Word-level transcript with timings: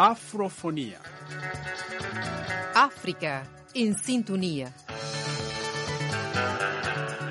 Afrofonia. 0.00 1.00
Africa 2.72 3.42
in 3.72 3.96
sintonia. 3.96 4.72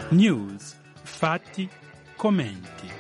News, 0.10 0.76
fatti, 1.02 1.70
commenti. 2.18 2.92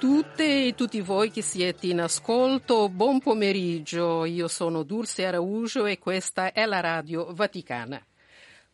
Tutte 0.00 0.68
e 0.68 0.74
tutti 0.74 1.02
voi 1.02 1.30
che 1.30 1.42
siete 1.42 1.88
in 1.88 2.00
ascolto, 2.00 2.88
buon 2.88 3.20
pomeriggio. 3.20 4.24
Io 4.24 4.48
sono 4.48 4.82
Dulce 4.82 5.26
Araugio 5.26 5.84
e 5.84 5.98
questa 5.98 6.52
è 6.52 6.64
la 6.64 6.80
Radio 6.80 7.34
Vaticana. 7.34 8.02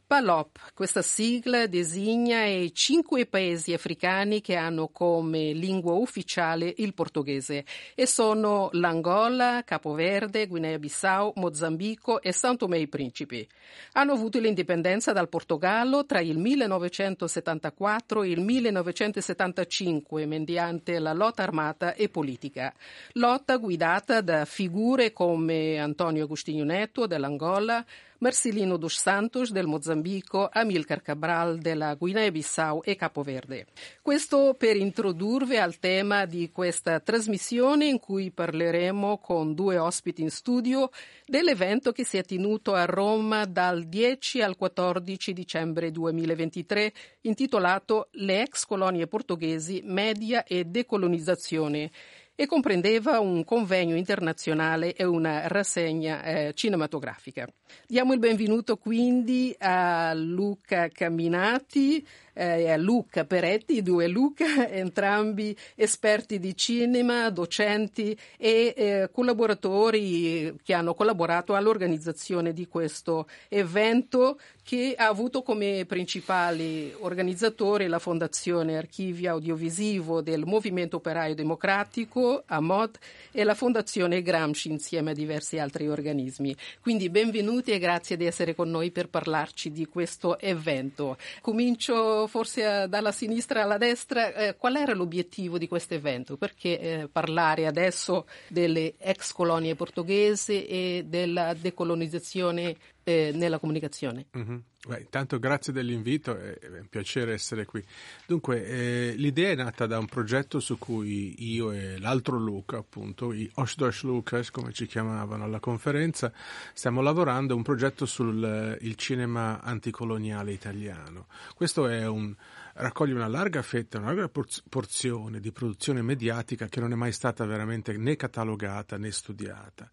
PALOP, 0.09 0.71
questa 0.73 1.03
sigla 1.03 1.67
designa 1.67 2.45
i 2.45 2.73
cinque 2.73 3.27
paesi 3.27 3.73
africani 3.73 4.41
che 4.41 4.55
hanno 4.55 4.87
come 4.87 5.53
lingua 5.53 5.95
ufficiale 5.95 6.73
il 6.77 6.95
portoghese 6.95 7.65
e 7.93 8.07
sono 8.07 8.69
l'Angola, 8.71 9.65
Capoverde, 9.65 10.47
Guinea-Bissau, 10.47 11.33
Mozambico 11.35 12.23
e 12.23 12.31
São 12.31 12.57
Tomé 12.57 12.83
e 12.83 12.87
Principe. 12.87 13.49
Hanno 13.95 14.13
avuto 14.13 14.39
l'indipendenza 14.39 15.13
dal 15.13 15.29
Portogallo 15.29 16.07
tra 16.07 16.21
il 16.21 16.39
1974 16.39 18.23
e 18.23 18.29
il 18.29 18.43
1975 18.43 20.25
mediante 20.25 21.01
la 21.01 21.15
lotta 21.15 21.43
armata 21.43 21.95
e 21.95 22.09
politica. 22.09 22.73
Lotta 23.15 23.57
guidata 23.57 24.21
da 24.21 24.45
figure 24.45 25.13
come 25.13 25.81
Antonio 25.81 26.23
Agostinho 26.23 26.63
Neto 26.63 27.09
dell'Angola, 27.09 27.85
Marcelino 28.19 28.79
dos 28.79 28.97
Santos 28.97 29.53
del 29.53 29.67
Mozambico, 29.67 30.49
Amilcar 30.51 31.03
Cabral 31.03 31.59
della 31.59 31.95
Guinea-Bissau 31.95 32.81
e 32.83 32.97
Capoverde. 32.97 33.67
Questo 34.01 34.55
per 34.57 34.77
introdurvi 34.77 35.59
al 35.59 35.79
tema 35.79 36.25
di 36.25 36.51
questa 36.51 37.01
trasmissione 37.01 37.87
in 37.87 37.99
cui 37.99 38.31
parleremo 38.31 39.19
con 39.19 39.55
due 39.55 39.77
ospiti 39.77 40.23
in 40.23 40.31
studio 40.31 40.91
dell'evento 41.27 41.93
che 41.93 42.05
si 42.05 42.17
è 42.17 42.23
tenuto 42.23 42.73
a 42.73 42.87
Roma 42.87 43.45
dal 43.45 43.85
10 43.85 44.41
al 44.41 44.57
14 44.57 45.35
dicembre 45.35 45.91
2023 45.91 46.93
intitolato 47.23 48.09
Le 48.13 48.43
ex 48.43 48.65
colonie 48.65 49.07
portoghesi, 49.07 49.83
media 49.85 50.45
e 50.45 50.65
decolonizzazione 50.65 51.91
e 52.39 52.47
comprendeva 52.47 53.19
un 53.19 53.45
convegno 53.45 53.97
internazionale 53.97 54.95
e 54.95 55.05
una 55.05 55.49
rassegna 55.49 56.23
eh, 56.23 56.53
cinematografica. 56.55 57.49
Diamo 57.87 58.13
il 58.13 58.19
benvenuto 58.19 58.77
quindi 58.77 59.55
a 59.59 60.13
Luca 60.15 60.89
Camminati 60.89 62.05
eh, 62.33 62.63
e 62.63 62.71
a 62.71 62.77
Luca 62.77 63.25
Peretti, 63.25 63.83
due 63.83 64.07
Luca, 64.09 64.69
entrambi 64.69 65.57
esperti 65.75 66.39
di 66.39 66.57
cinema, 66.57 67.31
docenti 67.31 68.17
e 68.37 68.75
eh, 68.77 69.09
collaboratori 69.11 70.55
che 70.63 70.75
hanno 70.75 70.95
collaborato 70.95 71.55
all'organizzazione 71.55 72.53
di 72.53 72.69
questo 72.69 73.27
evento 73.49 74.39
che 74.63 74.95
ha 74.97 75.07
avuto 75.07 75.43
come 75.43 75.85
principali 75.87 76.93
organizzatori 76.99 77.87
la 77.87 78.01
Fondazione 78.01 78.77
Archivio 78.77 79.31
Audiovisivo 79.31 80.21
del 80.23 80.45
Movimento 80.45 80.97
Operaio 80.97 81.37
Democratico, 81.37 82.43
AMOD, 82.45 82.99
e 83.31 83.45
la 83.45 83.55
Fondazione 83.55 84.23
Gramsci 84.23 84.71
insieme 84.71 85.13
a 85.13 85.15
diversi 85.15 85.59
altri 85.59 85.89
organismi. 85.89 86.55
Quindi 86.81 87.09
benvenuti 87.11 87.56
e 87.65 87.79
grazie 87.79 88.17
di 88.17 88.27
essere 88.27 88.55
con 88.55 88.71
noi 88.71 88.91
per 88.91 89.09
parlarci 89.09 89.71
di 89.71 89.87
questo 89.87 90.39
evento. 90.39 91.17
Comincio 91.41 92.27
forse 92.27 92.87
dalla 92.89 93.13
sinistra 93.13 93.63
alla 93.63 93.79
destra. 93.79 94.33
Eh, 94.35 94.57
qual 94.57 94.77
era 94.77 94.95
l'obiettivo 94.95 95.59
di 95.59 95.69
questo 95.69 95.95
evento? 95.95 96.37
Perché 96.37 96.79
eh, 96.79 97.09
parlare 97.11 97.67
adesso 97.67 98.27
delle 98.49 98.95
ex 98.99 99.33
colonie 99.33 99.75
portoghesi 99.75 100.67
e 100.67 101.05
della 101.07 101.55
decolonizzazione 101.55 102.77
eh, 103.09 103.31
nella 103.33 103.61
comunicazione. 103.61 104.27
Mm-hmm. 104.37 104.57
Beh, 104.89 104.99
intanto 104.99 105.39
grazie 105.39 105.73
dell'invito, 105.73 106.37
è 106.37 106.59
un 106.81 106.89
piacere 106.89 107.35
essere 107.35 107.65
qui. 107.65 107.85
Dunque, 108.27 108.67
eh, 108.67 109.15
l'idea 109.17 109.51
è 109.51 109.55
nata 109.55 109.87
da 109.87 109.99
un 109.99 110.07
progetto 110.07 110.59
su 110.59 110.77
cui 110.77 111.53
io 111.53 111.71
e 111.71 111.99
l'altro 111.99 112.37
Luca, 112.37 112.79
appunto, 112.79 113.33
i 113.33 113.49
Osdos 113.55 114.03
Lucas, 114.03 114.51
come 114.51 114.73
ci 114.73 114.87
chiamavano 114.87 115.45
alla 115.45 115.61
conferenza, 115.61 116.33
stiamo 116.73 117.01
lavorando 117.01 117.55
un 117.55 117.63
progetto 117.63 118.07
sul 118.07 118.79
eh, 118.81 118.95
cinema 118.97 119.61
anticoloniale 119.63 120.51
italiano. 120.51 121.27
Questo 121.55 121.87
è 121.87 122.09
un 122.09 122.35
raccoglie 122.77 123.15
una 123.15 123.29
larga 123.29 123.63
fetta, 123.63 123.99
una 123.99 124.13
larga 124.13 124.31
porzione 124.69 125.41
di 125.41 125.53
produzione 125.53 126.03
mediatica 126.03 126.67
che 126.67 126.81
non 126.81 126.93
è 126.93 126.95
mai 126.95 127.13
stata 127.13 127.45
veramente 127.45 127.97
né 127.97 128.17
catalogata 128.17 128.99
né 128.99 129.11
studiata. 129.11 129.91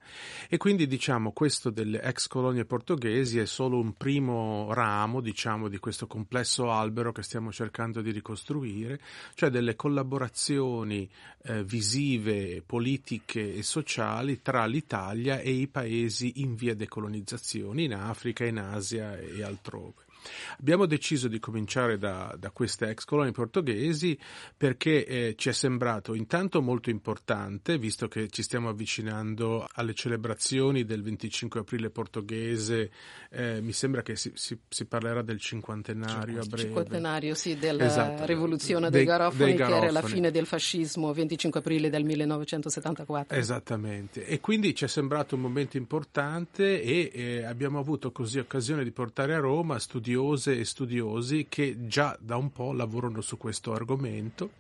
E 0.50 0.58
quindi 0.58 0.88
diciamo 0.88 1.32
questo 1.32 1.70
delle 1.70 2.02
ex 2.02 2.28
colonie 2.28 2.66
portoghesi 2.66 3.40
è 3.40 3.46
solo 3.46 3.80
un 3.80 3.94
primo 3.94 4.74
ramo, 4.74 5.22
diciamo, 5.22 5.68
di 5.68 5.78
questo 5.78 6.08
complesso 6.08 6.72
albero 6.72 7.12
che 7.12 7.24
stiamo 7.24 7.52
cercando 7.52 8.02
di 8.02 8.12
ricostruire, 8.12 9.00
cioè 9.36 9.50
delle 9.50 9.76
collaborazioni 9.76 11.10
eh, 11.44 11.64
visive, 11.64 12.62
politiche 12.66 13.56
e 13.56 13.64
sociali 13.64 14.42
tra 14.42 14.66
l'Italia 14.66 15.40
e 15.40 15.52
i 15.52 15.68
paesi 15.68 16.42
in 16.42 16.56
via 16.56 16.76
decolonizzazione, 16.76 17.84
in 17.84 17.94
Africa, 17.94 18.46
in 18.46 18.60
Asia 18.60 19.18
e 19.18 19.42
altrove. 19.44 20.12
Abbiamo 20.60 20.86
deciso 20.86 21.28
di 21.28 21.40
cominciare 21.40 21.98
da, 21.98 22.36
da 22.38 22.52
queste 22.52 22.90
ex 22.90 23.06
colonie 23.06 23.32
portoghesi 23.32 24.18
perché 24.56 25.06
eh, 25.06 25.36
ci 25.38 25.50
è 25.50 25.54
sembrato 25.54 26.14
intanto 26.14 26.62
molto 26.62 26.90
importante, 26.90 27.78
visto 27.78 28.08
che 28.08 28.30
ci 28.30 28.44
stiamo 28.44 28.70
avvicinando 28.70 29.68
alle 29.74 29.94
celebrazioni 29.94 30.86
del 30.86 31.02
25 31.02 31.60
aprile 31.62 31.90
portoghese, 31.90 32.92
eh, 33.30 33.62
mi 33.62 33.74
sembra 33.74 34.02
che 34.02 34.16
si, 34.16 34.32
si, 34.36 34.58
si, 34.68 34.86
parlerà 34.86 35.22
del 35.22 35.40
cinquantenario 35.40 36.42
a 36.42 36.46
breve. 36.46 36.64
Cinquantenario, 36.64 37.36
sì, 37.36 37.58
della 37.58 37.86
esatto. 37.86 38.26
rivoluzione 38.26 38.90
dei, 38.90 39.00
dei, 39.00 39.06
garofoni, 39.06 39.46
dei 39.46 39.56
garofoni, 39.56 39.80
che 39.80 39.86
era 39.86 39.92
la 39.92 40.08
fine 40.08 40.32
del 40.32 40.46
fascismo, 40.46 41.12
25 41.12 41.60
aprile 41.60 41.90
del 41.90 42.04
1974. 42.04 43.36
Esattamente, 43.36 44.26
e 44.26 44.40
quindi 44.40 44.76
ci 44.76 44.86
è 44.86 44.88
sembrato 44.88 45.36
un 45.36 45.42
momento 45.42 45.78
importante 45.78 46.82
e 46.82 47.12
eh, 47.14 47.44
abbiamo 47.44 47.80
avuto 47.80 48.12
così 48.12 48.40
occasione 48.40 48.84
di 48.84 48.92
portare 48.92 49.34
a 49.34 49.40
Roma 49.40 49.80
studi 49.80 50.13
studiose 50.14 50.60
e 50.60 50.66
studiosi 50.66 51.48
che 51.50 51.88
già 51.88 52.16
da 52.22 52.38
un 52.38 52.52
po' 52.52 52.72
lavorano 52.72 53.22
su 53.22 53.36
questo 53.38 53.74
argomento 53.74 54.52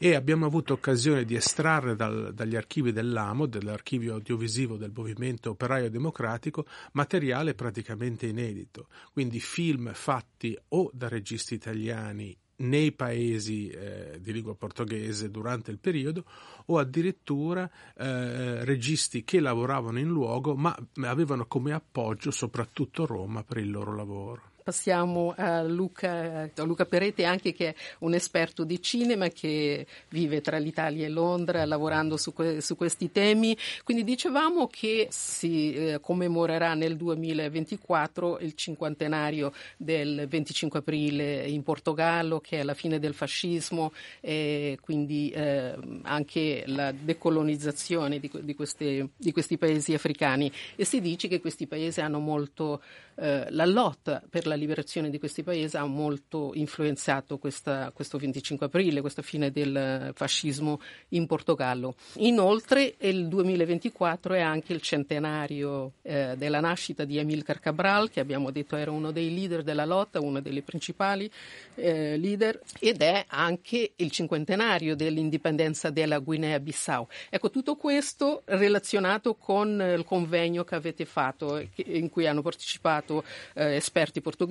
e 0.00 0.16
abbiamo 0.16 0.46
avuto 0.46 0.72
occasione 0.72 1.24
di 1.24 1.36
estrarre 1.36 1.94
dal, 1.94 2.34
dagli 2.34 2.56
archivi 2.56 2.90
dell'AMO, 2.90 3.46
dell'archivio 3.46 4.14
audiovisivo 4.14 4.76
del 4.76 4.92
Movimento 4.92 5.50
Operaio 5.50 5.90
Democratico, 5.90 6.66
materiale 6.92 7.54
praticamente 7.54 8.26
inedito, 8.26 8.88
quindi 9.12 9.38
film 9.38 9.92
fatti 9.92 10.58
o 10.70 10.90
da 10.92 11.08
registi 11.08 11.54
italiani 11.54 12.36
nei 12.56 12.92
paesi 12.92 13.68
eh, 13.68 14.18
di 14.20 14.32
lingua 14.32 14.54
portoghese 14.54 15.30
durante 15.30 15.70
il 15.70 15.78
periodo 15.78 16.24
o 16.66 16.78
addirittura 16.78 17.70
eh, 17.96 18.64
registi 18.64 19.24
che 19.24 19.40
lavoravano 19.40 19.98
in 19.98 20.08
luogo 20.08 20.54
ma 20.56 20.76
avevano 21.04 21.46
come 21.46 21.72
appoggio 21.72 22.30
soprattutto 22.30 23.06
Roma 23.06 23.44
per 23.44 23.58
il 23.58 23.70
loro 23.70 23.96
lavoro 23.96 24.49
passiamo 24.70 25.34
a 25.36 25.62
Luca, 25.62 26.48
a 26.54 26.62
Luca 26.62 26.84
Peretti, 26.84 27.24
anche 27.24 27.52
che 27.52 27.70
è 27.70 27.74
un 28.00 28.14
esperto 28.14 28.62
di 28.62 28.80
cinema 28.80 29.26
che 29.26 29.84
vive 30.10 30.40
tra 30.40 30.58
l'Italia 30.58 31.06
e 31.06 31.08
Londra 31.08 31.64
lavorando 31.64 32.16
su, 32.16 32.32
que- 32.32 32.60
su 32.60 32.76
questi 32.76 33.10
temi. 33.10 33.56
Quindi 33.82 34.04
dicevamo 34.04 34.68
che 34.68 35.08
si 35.10 35.74
eh, 35.74 35.98
commemorerà 36.00 36.74
nel 36.74 36.96
2024 36.96 38.38
il 38.38 38.54
cinquantenario 38.54 39.52
del 39.76 40.28
25 40.28 40.78
aprile 40.78 41.48
in 41.48 41.64
Portogallo, 41.64 42.38
che 42.38 42.60
è 42.60 42.62
la 42.62 42.74
fine 42.74 43.00
del 43.00 43.14
fascismo 43.14 43.92
e 44.20 44.78
quindi 44.80 45.30
eh, 45.30 45.74
anche 46.02 46.62
la 46.66 46.92
decolonizzazione 46.92 48.20
di, 48.20 48.30
di, 48.40 48.54
queste, 48.54 49.08
di 49.16 49.32
questi 49.32 49.58
paesi 49.58 49.94
africani. 49.94 50.48
E 50.76 50.84
si 50.84 51.00
dice 51.00 51.26
che 51.26 51.40
questi 51.40 51.66
paesi 51.66 52.00
hanno 52.00 52.20
molto 52.20 52.80
eh, 53.20 53.46
la 53.50 53.66
lotta 53.66 54.22
per 54.30 54.46
la 54.46 54.54
liberazione 54.60 55.10
di 55.10 55.18
questi 55.18 55.42
paesi 55.42 55.76
ha 55.76 55.84
molto 55.84 56.52
influenzato 56.54 57.38
questa, 57.38 57.90
questo 57.92 58.18
25 58.18 58.66
aprile, 58.66 59.00
questa 59.00 59.22
fine 59.22 59.50
del 59.50 60.12
fascismo 60.14 60.80
in 61.08 61.26
Portogallo. 61.26 61.94
Inoltre 62.18 62.94
il 62.98 63.26
2024 63.26 64.34
è 64.34 64.40
anche 64.40 64.72
il 64.72 64.80
centenario 64.82 65.94
eh, 66.02 66.34
della 66.36 66.60
nascita 66.60 67.04
di 67.04 67.18
Amilcar 67.18 67.58
Cabral, 67.58 68.10
che 68.10 68.20
abbiamo 68.20 68.50
detto 68.50 68.76
era 68.76 68.90
uno 68.90 69.10
dei 69.10 69.34
leader 69.34 69.62
della 69.62 69.86
lotta, 69.86 70.20
uno 70.20 70.40
delle 70.40 70.62
principali 70.62 71.30
eh, 71.74 72.16
leader, 72.16 72.60
ed 72.78 73.02
è 73.02 73.24
anche 73.28 73.92
il 73.96 74.10
cinquantenario 74.10 74.94
dell'indipendenza 74.94 75.90
della 75.90 76.18
Guinea-Bissau. 76.18 77.06
Ecco, 77.30 77.50
tutto 77.50 77.76
questo 77.76 78.42
relazionato 78.44 79.34
con 79.34 79.80
il 79.96 80.04
convegno 80.04 80.64
che 80.64 80.74
avete 80.74 81.06
fatto, 81.06 81.66
in 81.76 82.10
cui 82.10 82.26
hanno 82.26 82.42
partecipato 82.42 83.24
eh, 83.54 83.76
esperti 83.76 84.20
portoghesi 84.20 84.48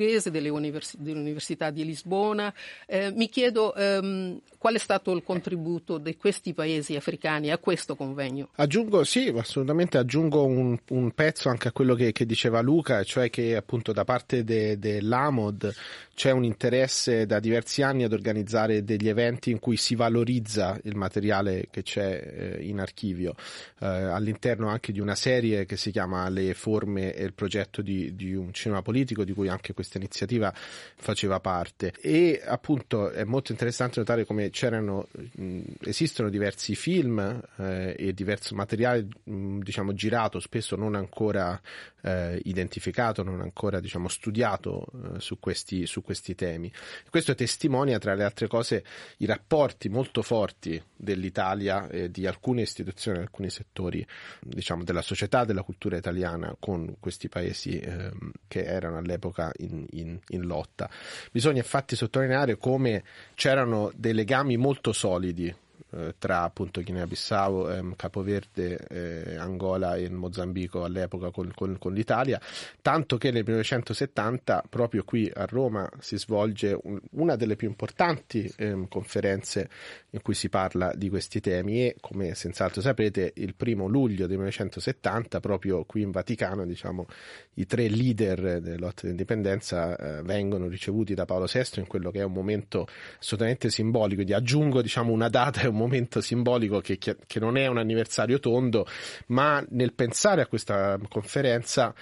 universi- 0.49 1.01
dell'Università 1.01 1.69
di 1.69 1.85
Lisbona. 1.85 2.53
Eh, 2.85 3.11
mi 3.11 3.29
chiedo 3.29 3.73
ehm, 3.75 4.39
qual 4.57 4.75
è 4.75 4.77
stato 4.77 5.11
il 5.11 5.23
contributo 5.23 5.97
di 5.97 6.15
questi 6.17 6.53
paesi 6.53 6.95
africani 6.95 7.51
a 7.51 7.57
questo 7.57 7.95
convegno. 7.95 8.49
Aggiungo, 8.55 9.03
sì, 9.03 9.33
assolutamente 9.35 9.97
aggiungo 9.97 10.45
un, 10.45 10.77
un 10.89 11.11
pezzo 11.11 11.49
anche 11.49 11.69
a 11.69 11.71
quello 11.71 11.95
che, 11.95 12.11
che, 12.11 12.25
diceva 12.25 12.61
Luca, 12.61 13.03
cioè 13.03 13.29
che 13.29 13.55
appunto 13.55 13.91
da 13.91 14.03
parte 14.03 14.43
dell'AMOD 14.43 15.57
de 15.57 15.73
c'è 16.19 16.31
un 16.31 16.43
interesse 16.43 17.25
da 17.25 17.39
diversi 17.39 17.81
anni 17.81 18.03
ad 18.03 18.11
organizzare 18.11 18.83
degli 18.83 19.07
eventi 19.07 19.51
in 19.51 19.59
cui 19.59 19.77
si 19.77 19.95
valorizza 19.95 20.77
il 20.83 20.97
materiale 20.97 21.67
che 21.71 21.81
c'è 21.81 22.57
eh, 22.59 22.65
in 22.65 22.81
archivio, 22.81 23.35
eh, 23.79 23.85
all'interno 23.85 24.67
anche 24.67 24.91
di 24.91 24.99
una 24.99 25.15
serie 25.15 25.65
che 25.65 25.77
si 25.77 25.91
chiama 25.91 26.27
Le 26.27 26.53
forme 26.55 27.13
e 27.13 27.23
il 27.23 27.33
progetto 27.33 27.81
di, 27.81 28.15
di 28.17 28.33
un 28.33 28.51
cinema 28.51 28.81
politico 28.81 29.23
di 29.23 29.31
cui 29.31 29.47
anche 29.47 29.73
questa 29.79 29.97
iniziativa 29.97 30.53
faceva 30.53 31.39
parte. 31.39 31.93
E 32.01 32.41
appunto 32.45 33.09
è 33.11 33.23
molto 33.23 33.53
interessante 33.53 33.99
notare 33.99 34.25
come 34.25 34.49
c'erano, 34.49 35.07
mh, 35.11 35.61
esistono 35.83 36.29
diversi 36.29 36.75
film 36.75 37.19
eh, 37.57 37.95
e 37.97 38.13
diverso 38.13 38.55
materiale 38.55 39.07
mh, 39.23 39.59
diciamo 39.59 39.93
girato, 39.93 40.41
spesso 40.41 40.75
non 40.75 40.95
ancora 40.95 41.59
eh, 42.01 42.41
identificato, 42.43 43.23
non 43.23 43.39
ancora 43.39 43.79
diciamo 43.79 44.09
studiato 44.09 44.85
eh, 45.15 45.19
su 45.19 45.39
questi 45.39 45.85
su 45.85 46.01
questi 46.01 46.35
temi. 46.35 46.71
Questo 47.09 47.33
testimonia, 47.33 47.99
tra 47.99 48.15
le 48.15 48.23
altre 48.23 48.47
cose, 48.47 48.83
i 49.17 49.25
rapporti 49.25 49.87
molto 49.87 50.21
forti 50.21 50.81
dell'Italia 50.95 51.87
e 51.87 52.11
di 52.11 52.27
alcune 52.27 52.63
istituzioni, 52.63 53.19
alcuni 53.19 53.49
settori 53.49 54.05
diciamo, 54.41 54.83
della 54.83 55.01
società, 55.01 55.45
della 55.45 55.63
cultura 55.63 55.95
italiana 55.95 56.55
con 56.59 56.95
questi 56.99 57.29
paesi 57.29 57.79
eh, 57.79 58.11
che 58.47 58.63
erano 58.63 58.97
all'epoca 58.97 59.51
in, 59.57 59.68
in, 59.91 60.19
in 60.27 60.45
lotta. 60.45 60.89
Bisogna 61.31 61.59
infatti 61.59 61.95
sottolineare 61.95 62.57
come 62.57 63.03
c'erano 63.35 63.91
dei 63.95 64.13
legami 64.13 64.57
molto 64.57 64.91
solidi 64.91 65.53
eh, 65.91 66.15
tra 66.17 66.43
appunto 66.43 66.81
Guinea-Bissau, 66.81 67.69
ehm, 67.69 67.95
Capoverde, 67.95 68.77
eh, 68.87 69.35
Angola 69.35 69.95
e 69.95 70.09
Mozambico 70.09 70.83
all'epoca 70.83 71.31
con, 71.31 71.51
con, 71.55 71.77
con, 71.79 71.93
l'Italia, 71.93 72.39
tanto 72.81 73.17
che 73.17 73.31
nel 73.31 73.43
1970 73.43 74.65
proprio 74.69 75.03
qui 75.03 75.31
a 75.33 75.45
Roma 75.45 75.89
si 75.99 76.17
svolge 76.17 76.77
un, 76.83 76.99
una 77.11 77.35
delle 77.35 77.55
più 77.55 77.67
importanti 77.67 78.51
ehm, 78.57 78.87
conferenze 78.87 79.69
in 80.11 80.21
cui 80.21 80.33
si 80.33 80.49
parla 80.49 80.93
di 80.95 81.09
questi 81.09 81.39
temi. 81.39 81.85
E 81.85 81.95
come 81.99 82.35
senz'altro 82.35 82.81
saprete 82.81 83.33
il 83.35 83.55
primo 83.55 83.87
luglio 83.87 84.27
del 84.27 84.37
1970 84.37 85.39
proprio 85.39 85.83
qui 85.85 86.01
in 86.01 86.11
Vaticano 86.11 86.65
diciamo 86.65 87.07
i 87.55 87.65
tre 87.65 87.87
leader 87.87 88.61
della 88.61 88.77
lotta 88.77 89.07
d'indipendenza 89.07 89.95
eh, 89.95 90.21
vengono 90.21 90.67
ricevuti 90.67 91.13
da 91.13 91.25
Paolo 91.25 91.45
VI 91.51 91.79
in 91.79 91.87
quello 91.87 92.11
che 92.11 92.19
è 92.19 92.23
un 92.23 92.31
momento 92.31 92.87
assolutamente 93.19 93.69
simbolico, 93.69 94.23
di 94.23 94.33
aggiungo 94.33 94.81
diciamo 94.81 95.11
una 95.11 95.29
data 95.29 95.61
e 95.61 95.67
un 95.67 95.75
momento 95.79 96.21
simbolico 96.21 96.79
che, 96.81 96.97
che, 96.97 97.39
non 97.39 97.57
è 97.57 97.67
un 97.67 97.77
anniversario 97.77 98.39
tondo, 98.39 98.85
ma 99.27 99.65
nel 99.69 99.93
pensare 99.93 100.41
a 100.41 100.47
questa 100.47 100.99
conferenza 101.07 101.93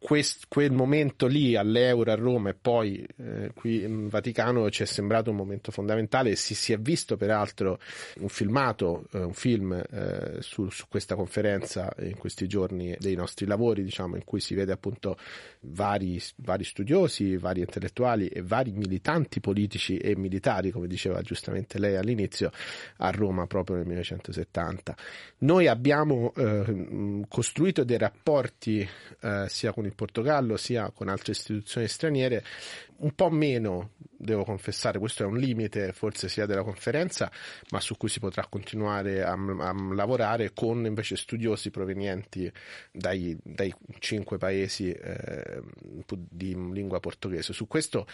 quest, 0.00 0.46
quel 0.48 0.72
momento 0.72 1.26
lì 1.26 1.56
all'Euro 1.56 2.10
a 2.10 2.14
Roma 2.14 2.50
e 2.50 2.54
poi 2.54 3.06
eh, 3.18 3.52
qui 3.54 3.82
in 3.82 4.08
Vaticano 4.08 4.70
ci 4.70 4.82
è 4.82 4.86
sembrato 4.86 5.30
un 5.30 5.36
momento 5.36 5.70
fondamentale 5.70 6.36
si, 6.36 6.54
si 6.54 6.72
è 6.72 6.78
visto 6.78 7.16
peraltro 7.16 7.78
un 8.20 8.28
filmato, 8.28 9.04
eh, 9.12 9.18
un 9.18 9.34
film 9.34 9.72
eh, 9.72 10.38
su, 10.40 10.70
su, 10.70 10.86
questa 10.88 11.14
conferenza 11.14 11.92
in 12.00 12.16
questi 12.16 12.48
giorni 12.48 12.96
dei 12.98 13.14
nostri 13.14 13.46
lavori, 13.46 13.82
diciamo, 13.82 14.16
in 14.16 14.24
cui 14.24 14.40
si 14.40 14.54
vede 14.54 14.72
appunto 14.72 15.18
vari, 15.60 16.20
vari 16.36 16.64
studiosi, 16.64 17.36
vari 17.36 17.60
intellettuali 17.60 18.28
e 18.28 18.42
vari 18.42 18.72
militanti 18.72 19.40
politici 19.40 19.98
e 19.98 20.16
militari, 20.16 20.70
come 20.70 20.86
diceva 20.86 21.20
giustamente 21.20 21.78
lei 21.78 21.96
all'inizio, 21.96 22.50
a 22.98 23.10
Roma 23.10 23.46
proprio 23.46 23.76
nel 23.76 23.86
1970. 23.86 24.96
Noi 25.38 25.66
abbiamo 25.66 26.32
eh, 26.34 27.24
costruito 27.28 27.84
dei 27.84 27.98
rapporti 27.98 28.88
eh, 29.20 29.44
sia 29.48 29.72
con 29.72 29.86
il 29.90 29.96
Portogallo 29.96 30.56
sia 30.56 30.90
con 30.90 31.08
altre 31.08 31.32
istituzioni 31.32 31.86
straniere, 31.88 32.44
un 33.00 33.14
po' 33.14 33.30
meno, 33.30 33.92
devo 34.16 34.44
confessare, 34.44 34.98
questo 34.98 35.22
è 35.22 35.26
un 35.26 35.38
limite 35.38 35.92
forse 35.92 36.28
sia 36.28 36.46
della 36.46 36.62
conferenza, 36.62 37.30
ma 37.70 37.80
su 37.80 37.96
cui 37.96 38.08
si 38.08 38.20
potrà 38.20 38.46
continuare 38.48 39.22
a, 39.22 39.32
a 39.32 39.74
lavorare 39.94 40.52
con 40.52 40.84
invece 40.84 41.16
studiosi 41.16 41.70
provenienti 41.70 42.50
dai, 42.92 43.36
dai 43.42 43.74
cinque 43.98 44.38
paesi 44.38 44.90
eh, 44.90 45.62
di 46.28 46.54
lingua 46.72 47.00
portoghese. 47.00 47.52
Su 47.52 47.66
questo 47.66 48.06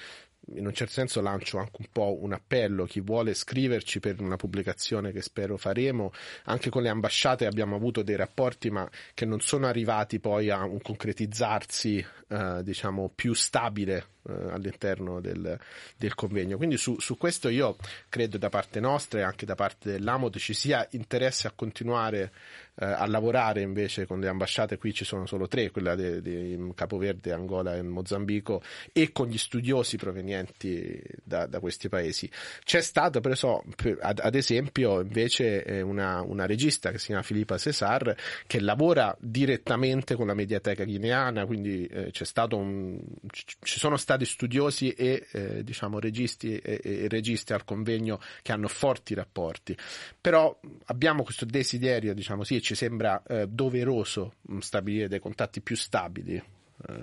in 0.55 0.65
un 0.65 0.73
certo 0.73 0.93
senso 0.93 1.21
lancio 1.21 1.59
anche 1.59 1.79
un 1.79 1.87
po' 1.91 2.23
un 2.23 2.33
appello, 2.33 2.85
chi 2.85 3.01
vuole 3.01 3.35
scriverci 3.35 3.99
per 3.99 4.21
una 4.21 4.37
pubblicazione 4.37 5.11
che 5.11 5.21
spero 5.21 5.57
faremo, 5.57 6.13
anche 6.45 6.71
con 6.71 6.83
le 6.83 6.89
ambasciate 6.89 7.47
abbiamo 7.47 7.75
avuto 7.75 8.03
dei 8.03 8.15
rapporti 8.17 8.71
ma 8.71 8.89
che 9.13 9.25
non 9.25 9.41
sono 9.41 9.67
arrivati 9.67 10.21
poi 10.21 10.51
a 10.51 10.65
un 10.65 10.81
concretizzarsi 10.81 12.05
eh, 12.29 12.61
diciamo 12.63 13.11
più 13.13 13.35
stabile 13.35 14.07
eh, 14.29 14.33
all'interno 14.33 14.76
del, 14.79 15.59
del, 15.97 16.15
convegno. 16.15 16.57
Quindi 16.57 16.77
su, 16.77 16.99
su, 16.99 17.17
questo 17.17 17.49
io 17.49 17.77
credo 18.09 18.39
da 18.39 18.49
parte 18.49 18.81
nostra 18.81 19.21
e 19.21 19.23
anche 19.23 19.47
da 19.47 19.55
parte 19.55 19.93
dell'AMOD 19.93 20.37
ci 20.37 20.55
sia 20.55 20.87
interesse 20.91 21.47
a 21.47 21.53
continuare 21.55 22.33
eh, 22.79 22.85
a 22.85 23.07
lavorare 23.07 23.63
invece 23.63 24.07
con 24.07 24.21
le 24.21 24.29
ambasciate, 24.29 24.77
qui 24.77 24.93
ci 24.93 25.05
sono 25.05 25.25
solo 25.27 25.49
tre, 25.49 25.71
quella 25.71 25.95
di 25.95 26.73
Capoverde, 26.75 27.33
Angola 27.33 27.75
e 27.75 27.83
Mozambico, 27.83 28.63
e 28.93 29.13
con 29.13 29.29
gli 29.29 29.39
studiosi 29.39 29.97
provenienti 29.97 31.03
da, 31.23 31.47
da 31.47 31.59
questi 31.61 31.89
paesi. 31.89 32.31
C'è 32.63 32.83
stata, 32.83 33.21
per 33.21 33.37
so, 33.37 33.65
ad, 34.01 34.21
ad, 34.23 34.35
esempio, 34.35 35.01
invece 35.01 35.65
eh, 35.65 35.81
una, 35.81 36.21
una, 36.21 36.45
regista 36.45 36.91
che 36.91 36.99
si 36.99 37.07
chiama 37.07 37.23
Filippa 37.23 37.57
Cesar, 37.57 38.15
che 38.47 38.61
lavora 38.61 39.17
direttamente 39.19 40.15
con 40.15 40.27
la 40.27 40.35
mediateca 40.35 40.85
guineana, 40.85 41.47
quindi 41.47 41.87
eh, 41.87 42.11
c'è 42.11 42.25
stato 42.25 42.57
un, 42.59 43.01
ci 43.31 43.79
sono 43.79 43.97
stati 43.97 44.27
studiosi 44.27 44.66
e 44.71 45.27
eh, 45.31 45.65
diciamo 45.65 45.99
registi 45.99 46.57
e, 46.57 46.81
e 46.83 47.09
registi 47.09 47.53
al 47.53 47.65
convegno 47.65 48.21
che 48.43 48.53
hanno 48.53 48.69
forti 48.69 49.15
rapporti. 49.15 49.77
Però 50.21 50.59
abbiamo 50.87 51.23
questo 51.23 51.45
desiderio, 51.45 52.15
diciamo 52.15 52.45
sì, 52.45 52.61
ci 52.61 52.75
sembra 52.75 53.23
eh, 53.27 53.47
doveroso 53.47 54.35
mh, 54.43 54.59
stabilire 54.59 55.09
dei 55.09 55.21
contatti 55.21 55.61
più 55.61 55.77
stabili 55.77 56.43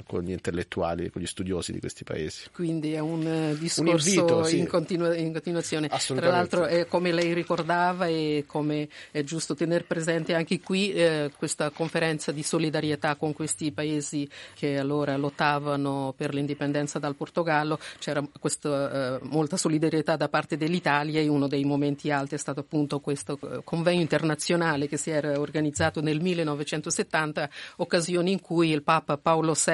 con 0.05 0.21
gli 0.21 0.31
intellettuali, 0.31 1.09
con 1.09 1.21
gli 1.21 1.25
studiosi 1.25 1.71
di 1.71 1.79
questi 1.79 2.03
paesi. 2.03 2.49
Quindi 2.53 2.93
è 2.93 2.99
un 2.99 3.25
uh, 3.25 3.57
discorso 3.57 3.81
un 3.81 3.87
invito, 3.87 4.43
sì. 4.43 4.57
in, 4.59 4.67
continu- 4.67 5.17
in, 5.17 5.31
continuazione. 5.31 5.89
Tra 5.89 6.27
l'altro, 6.27 6.67
eh, 6.67 6.85
come 6.87 7.11
lei 7.11 7.33
ricordava 7.33 8.07
e 8.07 8.45
come 8.47 8.87
è 9.11 9.23
giusto 9.23 9.55
tenere 9.55 9.83
presente 9.83 10.33
anche 10.33 10.59
qui, 10.59 10.93
eh, 10.93 11.31
questa 11.37 11.69
conferenza 11.69 12.31
di 12.31 12.43
solidarietà 12.43 13.15
con 13.15 13.33
questi 13.33 13.71
paesi 13.71 14.29
che 14.55 14.77
allora 14.77 15.17
lottavano 15.17 16.13
per 16.15 16.33
l'indipendenza 16.33 16.99
dal 16.99 17.15
Portogallo, 17.15 17.79
c'era 17.99 18.23
questa, 18.39 19.17
eh, 19.17 19.19
molta 19.23 19.57
solidarietà 19.57 20.15
da 20.15 20.29
parte 20.29 20.57
dell'Italia 20.57 21.19
e 21.19 21.27
uno 21.27 21.47
dei 21.47 21.63
momenti 21.63 22.11
alti 22.11 22.35
è 22.35 22.37
stato 22.37 22.61
appunto 22.61 22.99
questo 22.99 23.39
convegno 23.63 24.01
internazionale 24.01 24.87
che 24.87 24.97
si 24.97 25.09
era 25.09 25.39
organizzato 25.39 26.01
nel 26.01 26.21
1970, 26.21 27.49
occasione 27.77 28.29
in 28.29 28.39
cui 28.39 28.69
il 28.69 28.83
Papa 28.83 29.17
Paolo 29.17 29.53
VI 29.53 29.72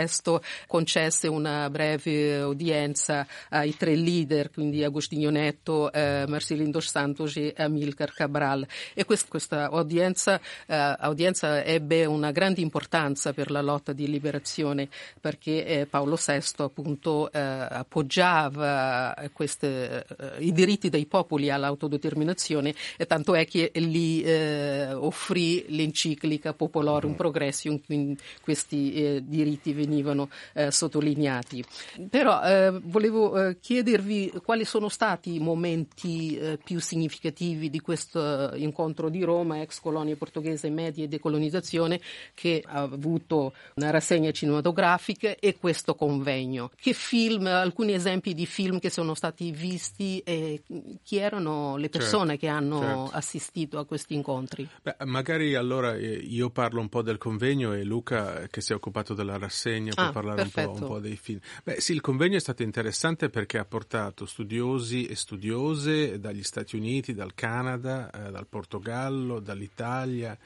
concesse 0.67 1.27
una 1.27 1.69
breve 1.69 2.41
udienza 2.41 3.25
ai 3.49 3.75
tre 3.75 3.95
leader, 3.95 4.51
quindi 4.51 4.83
Agostinho 4.83 5.29
Netto, 5.29 5.91
eh, 5.91 6.25
Marcelino 6.27 6.71
dos 6.71 6.89
Santos 6.89 7.35
e 7.37 7.53
Amilcar 7.57 8.13
Cabral. 8.13 8.67
E 8.93 9.05
quest- 9.05 9.27
questa 9.27 9.69
udienza, 9.71 10.39
eh, 10.67 10.95
udienza, 11.03 11.63
ebbe 11.63 12.05
una 12.05 12.31
grande 12.31 12.61
importanza 12.61 13.33
per 13.33 13.51
la 13.51 13.61
lotta 13.61 13.93
di 13.93 14.07
liberazione 14.07 14.89
perché 15.19 15.65
eh, 15.65 15.85
Paolo 15.85 16.15
VI 16.15 16.41
appunto 16.57 17.31
eh, 17.31 17.39
appoggiava 17.39 19.15
queste, 19.33 20.05
eh, 20.17 20.43
i 20.43 20.51
diritti 20.51 20.89
dei 20.89 21.05
popoli 21.05 21.49
all'autodeterminazione 21.49 22.73
e 22.97 23.05
tanto 23.05 23.35
è 23.35 23.45
che 23.45 23.71
gli 23.73 24.23
eh, 24.25 24.93
offrì 24.93 25.65
l'enciclica 25.69 26.53
Popolorum 26.53 27.13
Progressium, 27.13 27.81
quindi 27.85 28.17
questi 28.41 29.23
diritti 29.23 29.73
venivano 29.79 30.29
eh, 30.53 30.71
sottolineati. 30.71 31.63
Però 32.09 32.41
eh, 32.41 32.71
volevo 32.83 33.35
eh, 33.35 33.59
chiedervi 33.59 34.33
quali 34.43 34.65
sono 34.65 34.89
stati 34.89 35.35
i 35.35 35.39
momenti 35.39 36.37
eh, 36.37 36.59
più 36.61 36.79
significativi 36.79 37.69
di 37.69 37.79
questo 37.79 38.51
incontro 38.55 39.09
di 39.09 39.23
Roma, 39.23 39.61
ex 39.61 39.79
colonia 39.79 40.15
portoghese 40.15 40.69
media 40.69 41.03
e 41.03 41.07
decolonizzazione, 41.07 41.99
che 42.33 42.63
ha 42.65 42.81
avuto 42.81 43.53
una 43.75 43.89
rassegna 43.89 44.31
cinematografica 44.31 45.35
e 45.39 45.57
questo 45.57 45.95
convegno. 45.95 46.71
Che 46.75 46.93
film, 46.93 47.47
alcuni 47.47 47.93
esempi 47.93 48.33
di 48.33 48.45
film 48.45 48.79
che 48.79 48.89
sono 48.89 49.13
stati 49.13 49.51
visti 49.51 50.19
e 50.25 50.61
chi 51.03 51.17
erano 51.17 51.77
le 51.77 51.89
persone 51.89 52.37
certo, 52.37 52.45
che 52.45 52.47
hanno 52.47 52.79
certo. 52.79 53.09
assistito 53.13 53.79
a 53.79 53.85
questi 53.85 54.13
incontri? 54.13 54.67
Beh, 54.81 54.97
magari 55.05 55.55
allora 55.55 55.95
eh, 55.95 56.07
io 56.07 56.49
parlo 56.49 56.81
un 56.81 56.89
po' 56.89 57.01
del 57.01 57.17
convegno 57.17 57.73
e 57.73 57.83
Luca 57.83 58.47
che 58.49 58.61
si 58.61 58.71
è 58.71 58.75
occupato 58.75 59.13
della 59.13 59.37
rassegna 59.37 59.68
può 59.93 60.03
ah, 60.03 60.11
parlare 60.11 60.41
un 60.41 60.49
po', 60.49 60.71
un 60.71 60.87
po', 60.87 60.99
dei 60.99 61.17
film. 61.17 61.39
Beh 61.63 61.79
sì, 61.79 61.93
il 61.93 62.01
convegno 62.01 62.37
è 62.37 62.39
stato 62.39 62.63
interessante 62.63 63.29
perché 63.29 63.57
ha 63.57 63.65
portato 63.65 64.25
studiosi 64.25 65.05
e 65.05 65.15
studiose 65.15 66.19
dagli 66.19 66.43
Stati 66.43 66.75
Uniti, 66.75 67.13
dal 67.13 67.33
Canada, 67.33 68.09
eh, 68.09 68.31
dal 68.31 68.47
Portogallo, 68.47 69.39
dall'Italia 69.39 70.37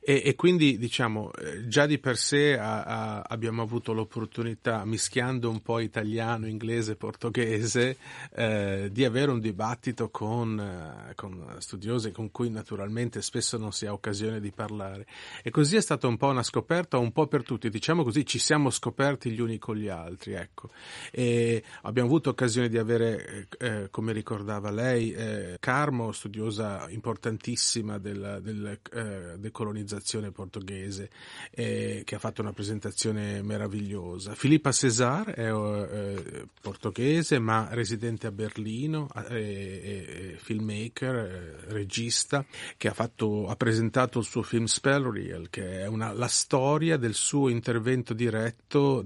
e, 0.00 0.22
e 0.24 0.34
quindi 0.34 0.78
diciamo 0.78 1.30
eh, 1.32 1.68
già 1.68 1.86
di 1.86 1.98
per 1.98 2.16
sé 2.16 2.58
a, 2.58 2.82
a, 2.82 3.20
abbiamo 3.20 3.62
avuto 3.62 3.92
l'opportunità, 3.92 4.84
mischiando 4.84 5.50
un 5.50 5.60
po' 5.60 5.80
italiano, 5.80 6.46
inglese, 6.46 6.96
portoghese, 6.96 7.96
eh, 8.34 8.88
di 8.90 9.04
avere 9.04 9.30
un 9.30 9.40
dibattito 9.40 10.08
con, 10.10 10.58
eh, 10.58 11.14
con 11.14 11.56
studiosi 11.58 12.10
con 12.10 12.30
cui 12.30 12.50
naturalmente 12.50 13.22
spesso 13.22 13.58
non 13.58 13.72
si 13.72 13.86
ha 13.86 13.92
occasione 13.92 14.40
di 14.40 14.50
parlare. 14.50 15.06
E 15.42 15.50
così 15.50 15.76
è 15.76 15.80
stata 15.80 16.06
un 16.06 16.16
po' 16.16 16.28
una 16.28 16.42
scoperta 16.42 16.98
un 16.98 17.12
po' 17.12 17.26
per 17.26 17.42
tutti, 17.42 17.68
diciamo 17.68 18.02
così, 18.02 18.24
ci 18.24 18.38
siamo 18.38 18.57
scoperti 18.70 19.30
gli 19.30 19.40
uni 19.40 19.58
con 19.58 19.76
gli 19.76 19.88
altri. 19.88 20.32
Ecco. 20.34 20.70
E 21.10 21.62
abbiamo 21.82 22.08
avuto 22.08 22.30
occasione 22.30 22.68
di 22.68 22.78
avere, 22.78 23.46
eh, 23.58 23.66
eh 23.66 23.90
come 23.90 24.12
ricordava 24.12 24.70
lei, 24.70 25.12
eh, 25.12 25.56
Carmo, 25.60 26.12
studiosa 26.12 26.88
importantissima 26.90 27.98
della, 27.98 28.40
del 28.40 28.78
eh, 28.92 29.38
decolonizzazione 29.38 30.30
portoghese, 30.30 31.10
che 31.50 32.14
ha 32.14 32.18
fatto 32.18 32.42
una 32.42 32.52
presentazione 32.52 33.42
meravigliosa. 33.42 34.34
Filippa 34.34 34.72
Cesar 34.72 35.30
è 35.30 35.52
eh, 35.52 36.46
portoghese 36.60 37.38
ma 37.38 37.68
residente 37.70 38.26
a 38.26 38.32
Berlino, 38.32 39.08
eh, 39.28 40.36
filmmaker, 40.38 41.14
eh, 41.14 41.56
regista, 41.72 42.44
che 42.76 42.88
ha, 42.88 42.94
fatto, 42.94 43.48
ha, 43.48 43.56
presentato 43.56 44.18
il 44.18 44.24
suo 44.24 44.42
film 44.42 44.64
Spell 44.64 45.10
Real, 45.10 45.48
che 45.50 45.82
è 45.82 45.86
una, 45.86 46.12
la 46.12 46.28
storia 46.28 46.96
del 46.96 47.14
suo 47.14 47.48
intervento 47.48 48.14
diretto 48.14 48.47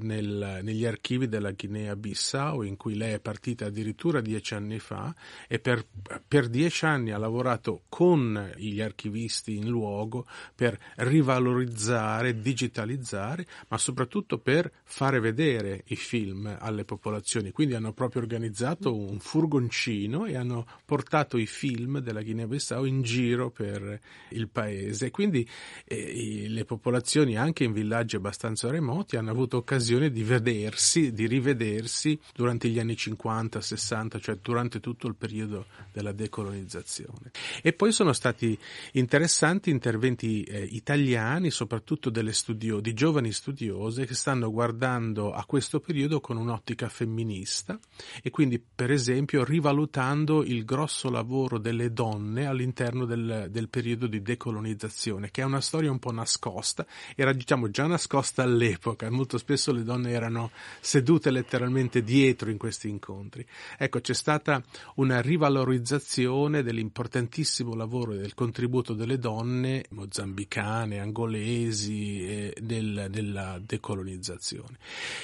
nel, 0.00 0.60
negli 0.62 0.84
archivi 0.84 1.28
della 1.28 1.52
Guinea-Bissau, 1.52 2.62
in 2.62 2.76
cui 2.76 2.96
lei 2.96 3.14
è 3.14 3.20
partita 3.20 3.66
addirittura 3.66 4.20
dieci 4.20 4.54
anni 4.54 4.78
fa 4.78 5.14
e 5.48 5.58
per, 5.58 5.86
per 6.26 6.48
dieci 6.48 6.84
anni 6.84 7.10
ha 7.10 7.18
lavorato 7.18 7.82
con 7.88 8.52
gli 8.56 8.80
archivisti 8.80 9.56
in 9.56 9.68
luogo 9.68 10.26
per 10.54 10.78
rivalorizzare, 10.96 12.40
digitalizzare, 12.40 13.46
ma 13.68 13.78
soprattutto 13.78 14.38
per 14.38 14.70
fare 14.84 15.20
vedere 15.20 15.84
i 15.86 15.96
film 15.96 16.56
alle 16.58 16.84
popolazioni. 16.84 17.50
Quindi 17.50 17.74
hanno 17.74 17.92
proprio 17.92 18.22
organizzato 18.22 18.94
un 18.94 19.18
furgoncino 19.18 20.26
e 20.26 20.36
hanno 20.36 20.66
portato 20.84 21.38
i 21.38 21.46
film 21.46 21.98
della 21.98 22.22
Guinea-Bissau 22.22 22.84
in 22.84 23.02
giro 23.02 23.50
per 23.50 23.98
il 24.30 24.48
paese. 24.48 25.10
Quindi 25.10 25.48
eh, 25.84 26.46
le 26.48 26.64
popolazioni, 26.64 27.36
anche 27.36 27.64
in 27.64 27.72
villaggi 27.72 28.16
abbastanza 28.16 28.70
remoti, 28.70 29.16
hanno 29.16 29.31
avuto 29.32 29.56
occasione 29.56 30.10
di 30.10 30.22
vedersi, 30.22 31.12
di 31.12 31.26
rivedersi 31.26 32.18
durante 32.34 32.68
gli 32.68 32.78
anni 32.78 32.96
50, 32.96 33.60
60, 33.60 34.18
cioè 34.18 34.38
durante 34.40 34.80
tutto 34.80 35.06
il 35.08 35.14
periodo 35.14 35.66
della 35.92 36.12
decolonizzazione. 36.12 37.30
E 37.62 37.72
poi 37.72 37.92
sono 37.92 38.12
stati 38.12 38.58
interessanti 38.92 39.70
interventi 39.70 40.42
eh, 40.42 40.62
italiani, 40.62 41.50
soprattutto 41.50 42.10
studio, 42.32 42.80
di 42.80 42.94
giovani 42.94 43.32
studiose 43.32 44.06
che 44.06 44.14
stanno 44.14 44.50
guardando 44.50 45.32
a 45.32 45.44
questo 45.44 45.80
periodo 45.80 46.20
con 46.20 46.36
un'ottica 46.36 46.88
femminista 46.88 47.78
e 48.22 48.30
quindi 48.30 48.60
per 48.60 48.90
esempio 48.90 49.44
rivalutando 49.44 50.42
il 50.44 50.64
grosso 50.64 51.10
lavoro 51.10 51.58
delle 51.58 51.92
donne 51.92 52.46
all'interno 52.46 53.04
del, 53.04 53.48
del 53.50 53.68
periodo 53.68 54.06
di 54.06 54.22
decolonizzazione, 54.22 55.30
che 55.30 55.42
è 55.42 55.44
una 55.44 55.60
storia 55.60 55.90
un 55.90 55.98
po' 55.98 56.12
nascosta, 56.12 56.86
era 57.14 57.32
diciamo 57.32 57.70
già 57.70 57.86
nascosta 57.86 58.42
all'epoca, 58.42 59.06
molto 59.22 59.38
spesso 59.38 59.72
le 59.72 59.84
donne 59.84 60.10
erano 60.10 60.50
sedute 60.80 61.30
letteralmente 61.30 62.02
dietro 62.02 62.50
in 62.50 62.58
questi 62.58 62.88
incontri. 62.88 63.46
Ecco, 63.78 64.00
c'è 64.00 64.14
stata 64.14 64.60
una 64.96 65.20
rivalorizzazione 65.20 66.62
dell'importantissimo 66.64 67.74
lavoro 67.74 68.14
e 68.14 68.18
del 68.18 68.34
contributo 68.34 68.94
delle 68.94 69.18
donne 69.18 69.84
mozambicane, 69.90 70.98
angolesi 70.98 72.26
eh, 72.26 72.54
del, 72.60 73.06
della 73.10 73.60
decolonizzazione. 73.64 74.78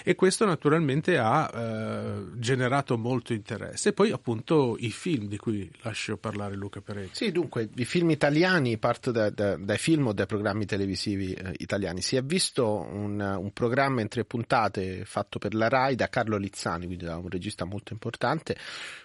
E 0.04 0.14
questo 0.14 0.44
naturalmente 0.44 1.18
ha 1.18 1.50
eh, 1.52 2.38
generato 2.38 2.96
molto 2.96 3.32
interesse. 3.32 3.88
E 3.88 3.92
poi 3.92 4.12
appunto 4.12 4.76
i 4.78 4.90
film 4.90 5.26
di 5.26 5.38
cui 5.38 5.68
lascio 5.82 6.16
parlare 6.16 6.54
Luca 6.54 6.80
Peretti. 6.80 7.16
Sì, 7.16 7.32
dunque, 7.32 7.68
i 7.74 7.84
film 7.84 8.10
italiani, 8.10 8.78
parto 8.78 9.10
da, 9.10 9.28
da, 9.30 9.56
dai 9.56 9.78
film 9.78 10.06
o 10.06 10.12
dai 10.12 10.26
programmi 10.26 10.66
televisivi 10.66 11.32
eh, 11.32 11.54
italiani. 11.56 12.00
Si 12.00 12.14
è 12.14 12.22
visto 12.22 12.86
un, 12.92 13.18
un, 13.20 13.52
programma 13.52 13.87
in 13.96 14.08
tre 14.08 14.24
puntate 14.24 15.04
fatto 15.04 15.38
per 15.38 15.54
la 15.54 15.68
RAI 15.68 15.94
da 15.94 16.08
Carlo 16.08 16.36
Lizzani, 16.36 16.86
quindi 16.86 17.04
da 17.04 17.16
un 17.16 17.28
regista 17.28 17.64
molto 17.64 17.92
importante, 17.92 18.56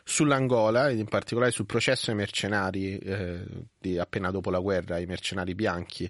sull'Angola, 0.04 0.90
ed 0.90 1.00
in 1.00 1.08
particolare 1.08 1.52
sul 1.52 1.66
processo 1.66 2.12
ai 2.12 2.18
mercenari 2.18 2.98
eh, 2.98 3.44
di 3.80 3.98
appena 3.98 4.32
dopo 4.32 4.50
la 4.50 4.60
guerra, 4.60 4.96
ai 4.96 5.06
mercenari 5.06 5.56
bianchi 5.56 6.10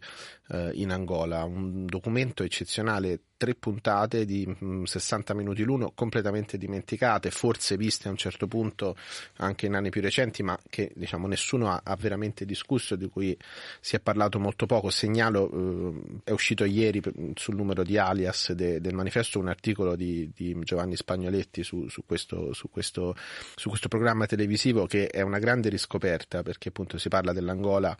eh, 0.49 0.71
in 0.73 0.91
Angola. 0.91 1.43
Un 1.43 1.85
documento 1.85 2.43
eccezionale 2.43 3.19
tre 3.43 3.55
puntate 3.55 4.23
di 4.23 4.47
60 4.85 5.33
mm, 5.33 5.37
minuti 5.37 5.63
l'uno, 5.63 5.91
completamente 5.93 6.57
dimenticate, 6.57 7.29
forse 7.29 7.75
viste 7.75 8.07
a 8.07 8.11
un 8.11 8.15
certo 8.15 8.47
punto 8.47 8.95
anche 9.37 9.65
in 9.65 9.73
anni 9.73 9.89
più 9.89 9.99
recenti, 9.99 10.43
ma 10.43 10.57
che 10.69 10.93
diciamo, 10.95 11.27
nessuno 11.27 11.69
ha, 11.69 11.81
ha 11.83 11.95
veramente 11.97 12.45
discusso, 12.45 12.95
di 12.95 13.09
cui 13.09 13.37
si 13.81 13.97
è 13.97 13.99
parlato 13.99 14.39
molto 14.39 14.65
poco. 14.65 14.89
Segnalo, 14.89 15.51
eh, 15.51 16.21
è 16.23 16.31
uscito 16.31 16.63
ieri 16.63 17.01
sul 17.35 17.55
numero 17.55 17.83
di 17.83 17.97
alias 17.97 18.53
de, 18.53 18.79
del 18.79 18.93
manifesto 18.93 19.39
un 19.39 19.49
articolo 19.49 19.97
di, 19.97 20.31
di 20.33 20.57
Giovanni 20.61 20.95
Spagnoletti 20.95 21.63
su, 21.63 21.89
su, 21.89 22.05
questo, 22.05 22.53
su, 22.53 22.69
questo, 22.69 23.13
su 23.55 23.67
questo 23.67 23.89
programma 23.89 24.25
televisivo 24.25 24.85
che 24.85 25.07
è 25.07 25.19
una 25.19 25.39
grande 25.39 25.67
riscoperta 25.67 26.43
perché 26.43 26.69
appunto 26.69 26.97
si 26.97 27.09
parla 27.09 27.33
dell'Angola 27.33 27.95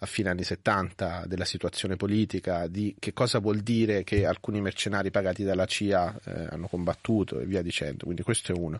a 0.00 0.06
fine 0.06 0.30
anni 0.30 0.42
70, 0.42 1.24
della 1.26 1.44
situazione 1.44 1.94
politica, 1.94 2.66
di 2.66 2.96
che 2.98 3.12
cosa 3.12 3.38
vuol 3.38 3.60
dire 3.60 4.02
che 4.02 4.26
alcuni 4.26 4.60
mercenari 4.60 4.86
mercenari 4.88 5.10
pagati 5.10 5.44
dalla 5.44 5.66
CIA 5.66 6.18
eh, 6.24 6.46
hanno 6.50 6.66
combattuto 6.66 7.38
e 7.38 7.44
via 7.44 7.62
dicendo, 7.62 8.04
quindi 8.04 8.22
questo 8.22 8.52
è 8.52 8.56
uno. 8.56 8.78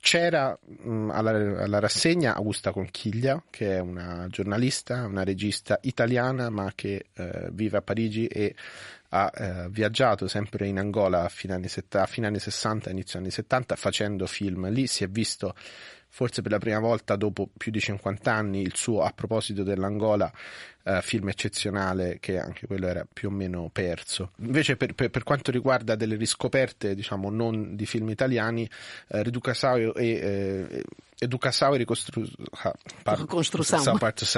C'era 0.00 0.56
mh, 0.60 1.10
alla, 1.10 1.62
alla, 1.62 1.78
rassegna 1.78 2.34
Augusta 2.34 2.72
Conchiglia, 2.72 3.42
che 3.48 3.76
è 3.76 3.78
una 3.78 4.26
giornalista, 4.28 5.06
una 5.06 5.24
regista 5.24 5.78
italiana, 5.82 6.50
ma 6.50 6.72
che 6.74 7.06
eh, 7.14 7.48
vive 7.52 7.78
a 7.78 7.82
Parigi 7.82 8.26
e 8.26 8.54
ha 9.10 9.32
eh, 9.34 9.68
viaggiato 9.70 10.26
sempre 10.26 10.66
in 10.66 10.78
Angola 10.78 11.22
a 11.22 11.28
fine, 11.28 11.54
anni, 11.54 11.68
a 11.90 12.06
fine 12.06 12.26
anni 12.26 12.38
60, 12.38 12.90
inizio 12.90 13.18
anni 13.18 13.30
70, 13.30 13.76
facendo 13.76 14.26
film. 14.26 14.68
Lì 14.70 14.86
si 14.86 15.04
è 15.04 15.08
visto 15.08 15.54
forse 16.08 16.40
per 16.40 16.50
la 16.50 16.58
prima 16.58 16.78
volta 16.78 17.14
dopo 17.14 17.48
più 17.54 17.70
di 17.70 17.78
50 17.78 18.32
anni 18.32 18.62
il 18.62 18.74
suo 18.74 19.02
a 19.02 19.12
proposito 19.14 19.62
dell'Angola 19.62 20.32
uh, 20.86 21.00
film 21.02 21.28
eccezionale 21.28 22.18
che 22.20 22.38
anche 22.38 22.66
quello 22.66 22.86
era 22.86 23.06
più 23.10 23.28
o 23.28 23.32
meno 23.32 23.68
perso. 23.72 24.32
Invece 24.38 24.76
per, 24.76 24.94
per, 24.94 25.10
per 25.10 25.22
quanto 25.22 25.50
riguarda 25.50 25.94
delle 25.94 26.16
riscoperte, 26.16 26.94
diciamo, 26.94 27.30
non 27.30 27.76
di 27.76 27.86
film 27.86 28.08
italiani, 28.08 28.68
uh, 29.08 29.22
Reducação 29.22 29.76
e, 29.76 29.92
eh, 29.96 30.82
Educação 31.18 31.74
e 31.74 31.78
Ricostrução, 31.78 32.74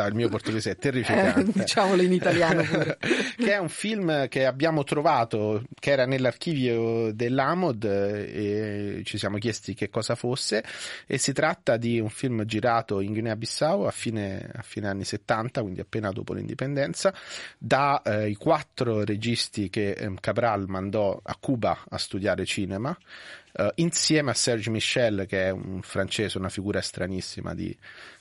il 0.06 0.14
mio 0.14 0.28
portoghese 0.28 0.70
è 0.70 0.76
terrificante. 0.78 1.40
Eh, 1.40 1.52
diciamolo 1.52 2.02
in 2.02 2.12
italiano 2.12 2.62
che 3.36 3.52
è 3.52 3.58
un 3.58 3.68
film 3.68 4.28
che 4.28 4.46
abbiamo 4.46 4.84
trovato, 4.84 5.64
che 5.80 5.90
era 5.90 6.06
nell'archivio 6.06 7.12
dell'Amod 7.12 7.82
e 7.84 9.02
ci 9.04 9.18
siamo 9.18 9.38
chiesti 9.38 9.74
che 9.74 9.90
cosa 9.90 10.14
fosse 10.14 10.62
e 11.06 11.18
si 11.18 11.32
tratta 11.32 11.76
di 11.76 11.98
un 11.98 12.10
film 12.10 12.44
girato 12.44 13.00
in 13.00 13.12
Guinea-Bissau 13.12 13.82
a 13.82 13.90
fine, 13.90 14.48
a 14.54 14.62
fine 14.62 14.86
anni 14.86 15.02
70, 15.04 15.62
quindi 15.62 15.80
appena 15.80 16.12
dopo 16.12 16.32
l'indipendenza, 16.38 17.12
dai 17.58 18.30
eh, 18.30 18.36
quattro 18.36 19.04
registi 19.04 19.68
che 19.68 19.90
eh, 19.90 20.14
Cabral 20.20 20.66
mandò 20.68 21.20
a 21.22 21.36
Cuba 21.38 21.84
a 21.88 21.98
studiare 21.98 22.44
cinema, 22.44 22.96
eh, 23.52 23.72
insieme 23.76 24.30
a 24.30 24.34
Serge 24.34 24.70
Michel, 24.70 25.26
che 25.26 25.46
è 25.46 25.50
un 25.50 25.82
francese, 25.82 26.38
una 26.38 26.48
figura 26.48 26.80
stranissima 26.80 27.54
di, 27.54 27.76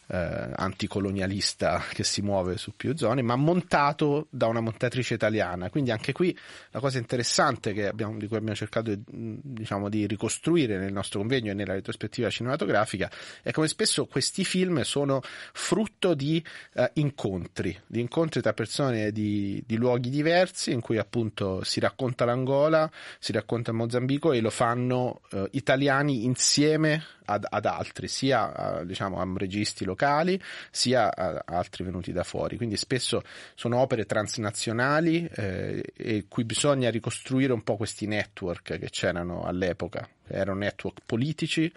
eh, 0.07 0.49
anticolonialista 0.55 1.83
che 1.91 2.03
si 2.03 2.21
muove 2.21 2.57
su 2.57 2.75
più 2.75 2.95
zone, 2.95 3.21
ma 3.21 3.35
montato 3.35 4.27
da 4.29 4.47
una 4.47 4.61
montatrice 4.61 5.13
italiana. 5.13 5.69
Quindi 5.69 5.91
anche 5.91 6.11
qui 6.11 6.37
la 6.71 6.79
cosa 6.79 6.97
interessante 6.97 7.87
abbiamo, 7.87 8.17
di 8.17 8.27
cui 8.27 8.37
abbiamo 8.37 8.55
cercato 8.55 8.93
diciamo, 9.05 9.89
di 9.89 10.07
ricostruire 10.07 10.77
nel 10.77 10.93
nostro 10.93 11.19
convegno 11.19 11.51
e 11.51 11.53
nella 11.53 11.73
retrospettiva 11.73 12.29
cinematografica 12.29 13.09
è 13.41 13.51
come 13.51 13.67
spesso 13.67 14.05
questi 14.05 14.43
film 14.43 14.81
sono 14.81 15.21
frutto 15.53 16.13
di 16.13 16.43
eh, 16.73 16.91
incontri, 16.93 17.77
di 17.85 17.99
incontri 17.99 18.41
tra 18.41 18.53
persone 18.53 19.11
di, 19.11 19.63
di 19.65 19.75
luoghi 19.75 20.09
diversi 20.09 20.71
in 20.71 20.81
cui 20.81 20.97
appunto 20.97 21.63
si 21.63 21.79
racconta 21.79 22.25
l'Angola, 22.25 22.89
si 23.19 23.31
racconta 23.31 23.71
il 23.71 23.77
Mozambico 23.77 24.31
e 24.31 24.39
lo 24.39 24.49
fanno 24.49 25.21
eh, 25.31 25.47
italiani 25.51 26.25
insieme 26.25 27.03
ad, 27.27 27.45
ad 27.49 27.65
altri, 27.65 28.07
sia 28.07 28.53
a, 28.53 28.83
diciamo, 28.83 29.19
a 29.19 29.27
registi 29.35 29.83
locali, 29.83 30.41
sia 30.71 31.13
a, 31.13 31.43
a, 31.45 31.57
altri 31.57 31.83
venuti 31.83 32.11
da 32.13 32.23
fuori. 32.23 32.55
Quindi 32.55 32.77
spesso 32.77 33.21
sono 33.55 33.77
opere 33.77 34.05
transnazionali 34.05 35.29
eh, 35.35 35.83
e 35.95 36.25
cui 36.29 36.45
bisogna 36.45 36.89
ricostruire 36.89 37.51
un 37.51 37.63
po' 37.63 37.75
questi 37.75 38.07
network 38.07 38.79
che 38.79 38.89
c'erano 38.89 39.43
all'epoca. 39.43 40.07
Erano 40.27 40.59
network 40.59 41.01
politici, 41.05 41.71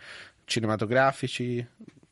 cinematografici, 0.45 1.67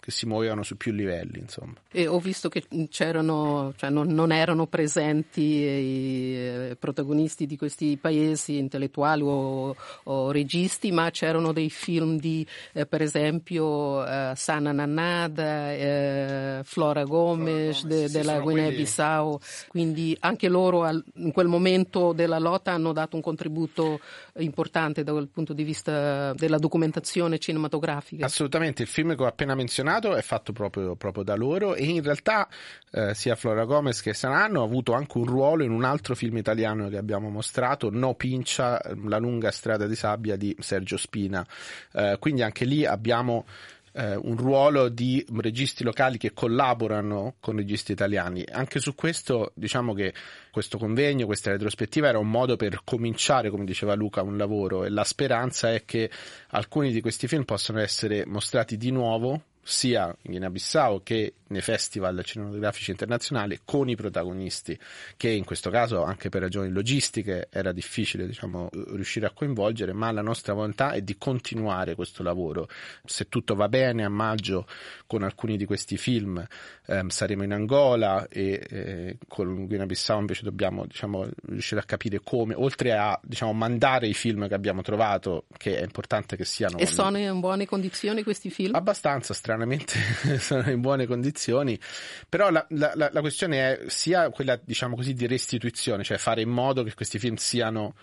che 0.09 0.15
si 0.15 0.25
muovevano 0.25 0.62
su 0.62 0.79
più 0.79 0.91
livelli. 0.93 1.38
Insomma. 1.38 1.75
E 1.91 2.07
ho 2.07 2.19
visto 2.19 2.49
che 2.49 2.65
c'erano, 2.88 3.75
cioè 3.77 3.91
non, 3.91 4.09
non, 4.09 4.33
erano 4.33 4.67
presenti 4.67 5.43
i 5.43 6.35
eh, 6.35 6.77
protagonisti 6.79 7.45
di 7.45 7.59
questi 7.59 7.99
paesi, 8.00 8.57
intellettuali 8.57 9.23
o, 9.23 9.77
o 10.05 10.31
registi, 10.31 10.91
ma 10.93 11.11
c'erano 11.11 11.53
dei 11.53 11.69
film 11.69 12.19
di, 12.19 12.47
eh, 12.73 12.87
per 12.87 13.03
esempio, 13.03 14.03
eh, 14.07 14.33
Sana 14.35 14.73
Nannada, 14.73 15.73
eh, 15.73 16.61
Flora 16.65 17.05
Gomes, 17.05 17.85
de, 17.85 18.09
sì, 18.09 18.12
della 18.12 18.41
Guinea-Bissau, 18.41 19.38
quindi 19.69 20.17
anche 20.21 20.49
loro 20.49 20.85
al, 20.85 21.05
in 21.17 21.33
quel 21.33 21.49
momento 21.49 22.15
della 22.15 22.38
lotta 22.38 22.73
hanno 22.73 22.95
dato 22.95 23.17
un 23.17 23.23
contributo 23.23 24.00
importante 24.38 25.05
dal 25.05 25.29
punto 25.29 25.53
di 25.53 25.65
vista 25.65 26.33
della 26.33 26.59
documentazione 26.59 27.38
cinematografica. 27.38 28.25
Assolutamente, 28.25 28.83
il 28.83 28.88
film 28.88 29.15
che 29.15 29.23
ho 29.23 29.27
appena 29.27 29.55
menzionato 29.55 29.98
è 30.00 30.23
fatto 30.23 30.52
proprio, 30.52 30.97
proprio 30.97 31.25
da 31.25 31.35
loro 31.35 31.75
e 31.75 31.85
in 31.85 32.02
realtà 32.02 32.49
eh, 32.90 33.14
sia 33.14 33.35
Flora 33.35 33.64
Gomez 33.64 34.00
che 34.00 34.14
Sanà 34.14 34.45
hanno 34.45 34.62
avuto 34.62 34.93
anche 34.93 35.19
un 35.19 35.25
ruolo 35.25 35.64
in 35.64 35.71
un 35.71 35.85
altro 35.85 36.14
film 36.14 36.37
italiano 36.37 36.88
che 36.88 36.97
abbiamo 36.97 37.28
mostrato, 37.28 37.90
No 37.90 38.14
Pincia, 38.14 38.81
La 39.05 39.19
lunga 39.19 39.50
strada 39.50 39.87
di 39.87 39.95
sabbia 39.95 40.37
di 40.37 40.57
Sergio 40.61 40.97
Spina. 40.97 41.47
Eh, 41.93 42.17
quindi 42.19 42.43
anche 42.43 42.64
lì 42.64 42.85
abbiamo 42.85 43.45
eh, 43.99 44.14
un 44.14 44.37
ruolo 44.37 44.88
di 44.88 45.25
registi 45.40 45.83
locali 45.83 46.19
che 46.19 46.33
collaborano 46.33 47.35
con 47.40 47.57
registi 47.57 47.93
italiani. 47.93 48.45
Anche 48.50 48.78
su 48.78 48.95
questo 48.95 49.52
diciamo 49.55 49.93
che 49.93 50.14
questo 50.50 50.78
convegno, 50.78 51.26
questa 51.26 51.50
retrospettiva 51.50 52.09
era 52.09 52.19
un 52.19 52.31
modo 52.31 52.57
per 52.57 52.83
cominciare, 52.85 53.50
come 53.50 53.64
diceva 53.64 53.95
Luca, 53.95 54.23
un 54.23 54.37
lavoro 54.37 54.85
e 54.85 54.88
la 54.90 55.05
speranza 55.05 55.73
è 55.73 55.85
che 55.85 56.11
alcuni 56.50 56.93
di 56.93 57.00
questi 57.00 57.26
film 57.26 57.45
possano 57.45 57.81
essere 57.81 58.25
mostrati 58.25 58.76
di 58.76 58.90
nuovo 58.90 59.43
sia 59.69 60.07
in 60.23 60.31
Guinea-Bissau 60.33 61.03
che 61.03 61.35
nei 61.49 61.61
festival 61.61 62.23
cinematografici 62.25 62.90
internazionali 62.90 63.61
con 63.64 63.88
i 63.88 63.97
protagonisti 63.97 64.78
che 65.17 65.31
in 65.31 65.45
questo 65.45 65.71
caso 65.71 66.02
anche 66.02 66.28
per 66.28 66.43
ragioni 66.43 66.71
logistiche 66.71 67.49
era 67.50 67.73
difficile 67.73 68.26
diciamo, 68.26 68.69
riuscire 68.93 69.26
a 69.26 69.31
coinvolgere 69.31 69.93
ma 69.93 70.11
la 70.11 70.23
nostra 70.23 70.52
volontà 70.52 70.93
è 70.93 71.02
di 71.02 71.17
continuare 71.17 71.95
questo 71.95 72.23
lavoro 72.23 72.69
se 73.05 73.28
tutto 73.28 73.55
va 73.55 73.69
bene 73.69 74.05
a 74.05 74.09
maggio 74.09 74.67
con 75.07 75.23
alcuni 75.23 75.57
di 75.57 75.64
questi 75.64 75.97
film 75.97 76.45
ehm, 76.87 77.09
saremo 77.09 77.45
in 77.45 77.52
Angola 77.52 78.26
e 78.28 78.67
eh, 78.69 79.19
con 79.26 79.67
Guinea-Bissau 79.67 80.21
invece 80.21 80.43
dobbiamo 80.45 80.87
diciamo, 80.87 81.26
riuscire 81.47 81.81
a 81.81 81.85
capire 81.85 82.21
come 82.23 82.55
oltre 82.55 82.93
a 82.93 83.19
diciamo, 83.23 83.52
mandare 83.52 84.07
i 84.07 84.14
film 84.14 84.49
che 84.49 84.55
abbiamo 84.55 84.83
trovato 84.83 85.47
che 85.57 85.78
è 85.78 85.83
importante 85.83 86.37
che 86.37 86.45
siano 86.45 86.78
e 86.78 86.87
sono 86.87 87.19
in 87.19 87.40
buone 87.40 87.67
condizioni 87.67 88.23
questi 88.23 88.50
film? 88.50 88.75
abbastanza 88.75 89.33
stranamente 89.33 89.95
sono 90.38 90.71
in 90.71 90.81
buone 90.81 91.07
condizioni 91.07 91.37
condizioni, 91.38 91.78
però 92.28 92.50
la, 92.50 92.66
la, 92.71 92.92
la, 92.95 93.21
questione 93.21 93.59
è 93.59 93.88
sia 93.88 94.28
quella 94.30 94.59
diciamo 94.62 94.97
così 94.97 95.14
di 95.14 95.26
restituzione, 95.26 96.02
cioè 96.02 96.18
fare 96.18 96.42
in 96.42 96.50
modo 96.50 96.83
che 96.83 96.95
questi 96.95 97.18
film 97.18 97.37
siano 97.37 97.95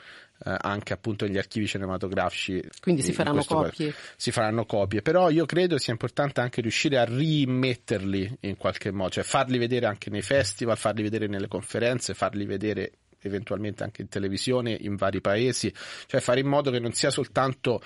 eh, 0.45 0.55
anche 0.57 0.93
appunto 0.93 1.25
negli 1.25 1.37
archivi 1.37 1.67
cinematografici. 1.67 2.63
Quindi 2.79 3.01
si 3.01 3.11
faranno 3.11 3.43
copie. 3.43 3.91
Caso. 3.91 4.13
Si 4.15 4.31
faranno 4.31 4.65
copie, 4.65 5.01
però 5.01 5.29
io 5.29 5.45
credo 5.45 5.77
sia 5.77 5.91
importante 5.91 6.39
anche 6.39 6.61
riuscire 6.61 6.97
a 6.97 7.03
rimetterli 7.03 8.37
in 8.41 8.55
qualche 8.55 8.91
modo, 8.91 9.11
cioè 9.11 9.23
farli 9.23 9.57
vedere 9.57 9.85
anche 9.85 10.09
nei 10.09 10.21
festival, 10.21 10.77
farli 10.77 11.03
vedere 11.03 11.27
nelle 11.27 11.47
conferenze, 11.47 12.13
farli 12.13 12.45
vedere 12.45 12.91
eventualmente 13.25 13.83
anche 13.83 14.03
in 14.03 14.07
televisione 14.07 14.77
in 14.79 14.95
vari 14.95 15.19
paesi, 15.19 15.73
cioè 16.05 16.21
fare 16.21 16.39
in 16.39 16.47
modo 16.47 16.69
che 16.69 16.79
non 16.79 16.93
sia 16.93 17.09
soltanto 17.09 17.81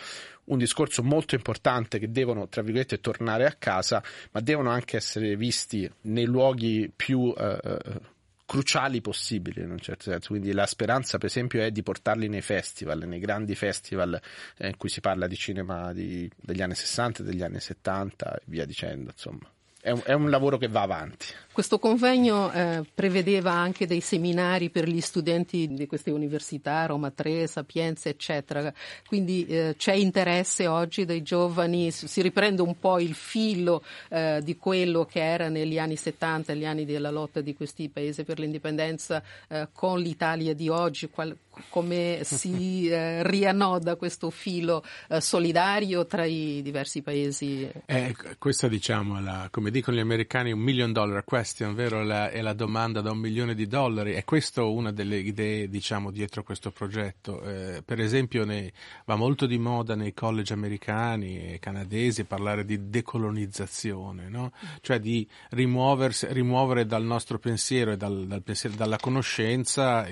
un 0.50 0.58
discorso 0.58 1.04
molto 1.04 1.36
importante 1.36 2.00
che 2.00 2.12
devono, 2.12 2.48
tra 2.48 2.62
virgolette, 2.62 3.00
tornare 3.00 3.46
a 3.46 3.56
casa, 3.58 4.04
ma 4.32 4.42
devono 4.42 4.70
anche 4.70 4.98
essere 4.98 5.36
visti 5.36 5.90
nei 6.02 6.26
luoghi 6.26 6.92
più 6.96 7.34
eh, 7.38 7.60
eh, 7.64 8.02
cruciali 8.46 9.00
possibili 9.00 9.62
in 9.62 9.72
un 9.72 9.80
certo 9.80 10.10
senso. 10.10 10.30
Quindi 10.30 10.52
la 10.54 10.66
speranza, 10.66 11.18
per 11.18 11.28
esempio, 11.28 11.62
è 11.62 11.72
di 11.72 11.84
portarli 11.84 12.28
nei 12.28 12.42
festival, 12.42 13.04
nei 13.06 13.20
grandi 13.20 13.56
festival 13.56 14.20
eh, 14.58 14.68
in 14.68 14.78
cui 14.78 14.90
si 14.90 15.02
parla 15.02 15.28
di 15.28 15.36
cinema 15.36 15.94
di, 15.94 16.30
degli 16.36 16.62
anni 16.62 16.76
60, 16.76 17.24
degli 17.24 17.44
anni 17.44 17.60
70 17.60 18.36
e 18.36 18.42
via 18.46 18.66
dicendo, 18.66 19.12
insomma. 19.12 19.48
È 19.82 19.92
un, 19.92 20.02
è 20.04 20.14
un 20.14 20.30
lavoro 20.30 20.58
che 20.58 20.68
va 20.68 20.82
avanti. 20.82 21.28
Questo 21.54 21.80
convegno 21.80 22.52
eh, 22.52 22.84
prevedeva 22.94 23.52
anche 23.52 23.88
dei 23.88 24.02
seminari 24.02 24.70
per 24.70 24.88
gli 24.88 25.02
studenti 25.02 25.68
di 25.68 25.88
queste 25.88 26.12
università, 26.12 26.86
Roma 26.86 27.12
3, 27.12 27.48
Sapienza, 27.48 28.08
eccetera. 28.08 28.74
Quindi 29.08 29.46
eh, 29.46 29.76
c'è 29.78 29.94
interesse 29.94 30.68
oggi 30.68 31.06
dei 31.06 31.22
giovani, 31.22 31.92
si 31.92 32.22
riprende 32.22 32.62
un 32.62 32.78
po' 32.80 33.00
il 33.00 33.14
filo 33.14 33.84
eh, 34.10 34.40
di 34.44 34.58
quello 34.58 35.06
che 35.06 35.22
era 35.22 35.50
negli 35.50 35.80
anni 35.80 35.96
70, 35.96 36.54
gli 36.54 36.66
anni 36.66 36.86
della 36.86 37.12
lotta 37.12 37.42
di 37.42 37.56
questi 37.56 37.90
paesi 37.90 38.24
per 38.24 38.40
l'indipendenza 38.40 39.22
eh, 39.48 39.70
con 39.74 40.00
l'Italia 40.00 40.54
di 40.54 40.70
oggi, 40.70 41.10
qual, 41.10 41.36
come 41.70 42.22
si 42.24 42.88
eh, 42.88 43.24
rianoda 43.24 43.96
questo 43.96 44.30
filo 44.30 44.84
eh, 45.10 45.22
solidario 45.22 46.06
tra 46.06 46.26
i 46.26 46.62
diversi 46.62 47.02
paesi. 47.02 47.70
Eh, 47.86 48.16
questa 48.38 48.68
diciamo, 48.68 49.22
la, 49.22 49.48
come 49.52 49.72
dicono 49.72 49.98
gli 49.98 50.02
americani, 50.02 50.52
un 50.52 50.60
million 50.60 50.92
dollar 50.92 51.24
question 51.24 51.74
vero? 51.76 52.04
La, 52.04 52.30
è 52.30 52.42
la 52.42 52.54
domanda 52.54 53.02
da 53.02 53.12
un 53.12 53.20
milione 53.20 53.56
di 53.56 53.68
dollari. 53.68 54.14
È 54.14 54.24
questa 54.24 54.64
una 54.64 54.92
delle 54.92 55.18
idee, 55.18 55.70
diciamo, 55.70 56.12
dietro 56.12 56.44
questo 56.44 56.72
progetto. 56.72 57.42
Eh, 57.44 57.82
per 57.84 58.00
esempio, 58.00 58.46
ne, 58.46 58.72
va 59.06 59.16
molto 59.16 59.46
di 59.46 59.58
moda 59.58 59.96
nei 59.96 60.14
college 60.14 60.54
americani 60.54 61.54
e 61.54 61.60
canadesi 61.60 62.24
parlare 62.24 62.66
di 62.66 62.90
decolonizzazione, 62.90 64.30
no? 64.30 64.52
Cioè 64.82 65.00
di 65.00 65.28
rimuovere 65.50 66.86
dal 66.86 67.04
nostro 67.04 67.40
pensiero 67.40 67.92
e 67.92 67.98
dal, 67.98 68.26
dal 68.28 68.44
pensiero, 68.44 68.76
dalla 68.76 68.98
conoscenza 68.98 70.08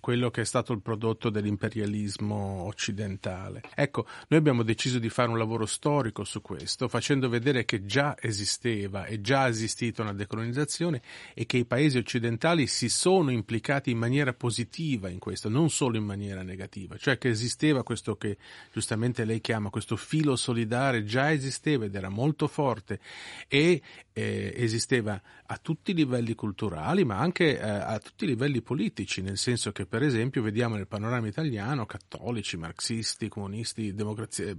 quello 0.00 0.30
che 0.30 0.40
è 0.40 0.44
stato 0.44 0.71
il 0.72 0.82
prodotto 0.82 1.30
dell'imperialismo 1.30 2.62
occidentale. 2.64 3.62
Ecco, 3.74 4.06
noi 4.28 4.38
abbiamo 4.38 4.62
deciso 4.62 4.98
di 4.98 5.08
fare 5.08 5.30
un 5.30 5.38
lavoro 5.38 5.66
storico 5.66 6.24
su 6.24 6.40
questo, 6.40 6.88
facendo 6.88 7.28
vedere 7.28 7.64
che 7.64 7.84
già 7.84 8.16
esisteva 8.18 9.06
e 9.06 9.20
già 9.20 9.48
esistita 9.48 10.02
una 10.02 10.12
decolonizzazione 10.12 11.02
e 11.34 11.46
che 11.46 11.58
i 11.58 11.64
paesi 11.64 11.98
occidentali 11.98 12.66
si 12.66 12.88
sono 12.88 13.30
implicati 13.30 13.90
in 13.90 13.98
maniera 13.98 14.32
positiva 14.32 15.08
in 15.08 15.18
questo, 15.18 15.48
non 15.48 15.70
solo 15.70 15.96
in 15.96 16.04
maniera 16.04 16.42
negativa, 16.42 16.96
cioè 16.96 17.18
che 17.18 17.28
esisteva 17.28 17.82
questo 17.82 18.16
che 18.16 18.36
giustamente 18.72 19.24
lei 19.24 19.40
chiama 19.40 19.70
questo 19.70 19.96
filo 19.96 20.36
solidale, 20.36 21.04
già 21.04 21.32
esisteva 21.32 21.84
ed 21.84 21.94
era 21.94 22.08
molto 22.08 22.46
forte 22.48 23.00
e 23.48 23.82
eh, 24.12 24.52
esisteva 24.56 25.20
a 25.46 25.58
tutti 25.58 25.92
i 25.92 25.94
livelli 25.94 26.34
culturali 26.34 27.04
ma 27.04 27.18
anche 27.18 27.58
eh, 27.58 27.62
a 27.62 27.98
tutti 27.98 28.24
i 28.24 28.28
livelli 28.28 28.62
politici, 28.62 29.22
nel 29.22 29.38
senso 29.38 29.72
che 29.72 29.86
per 29.86 30.02
esempio 30.02 30.42
vediamo 30.42 30.76
nel 30.76 30.86
panorama 30.86 31.26
italiano 31.26 31.86
cattolici, 31.86 32.56
marxisti, 32.56 33.28
comunisti, 33.28 33.94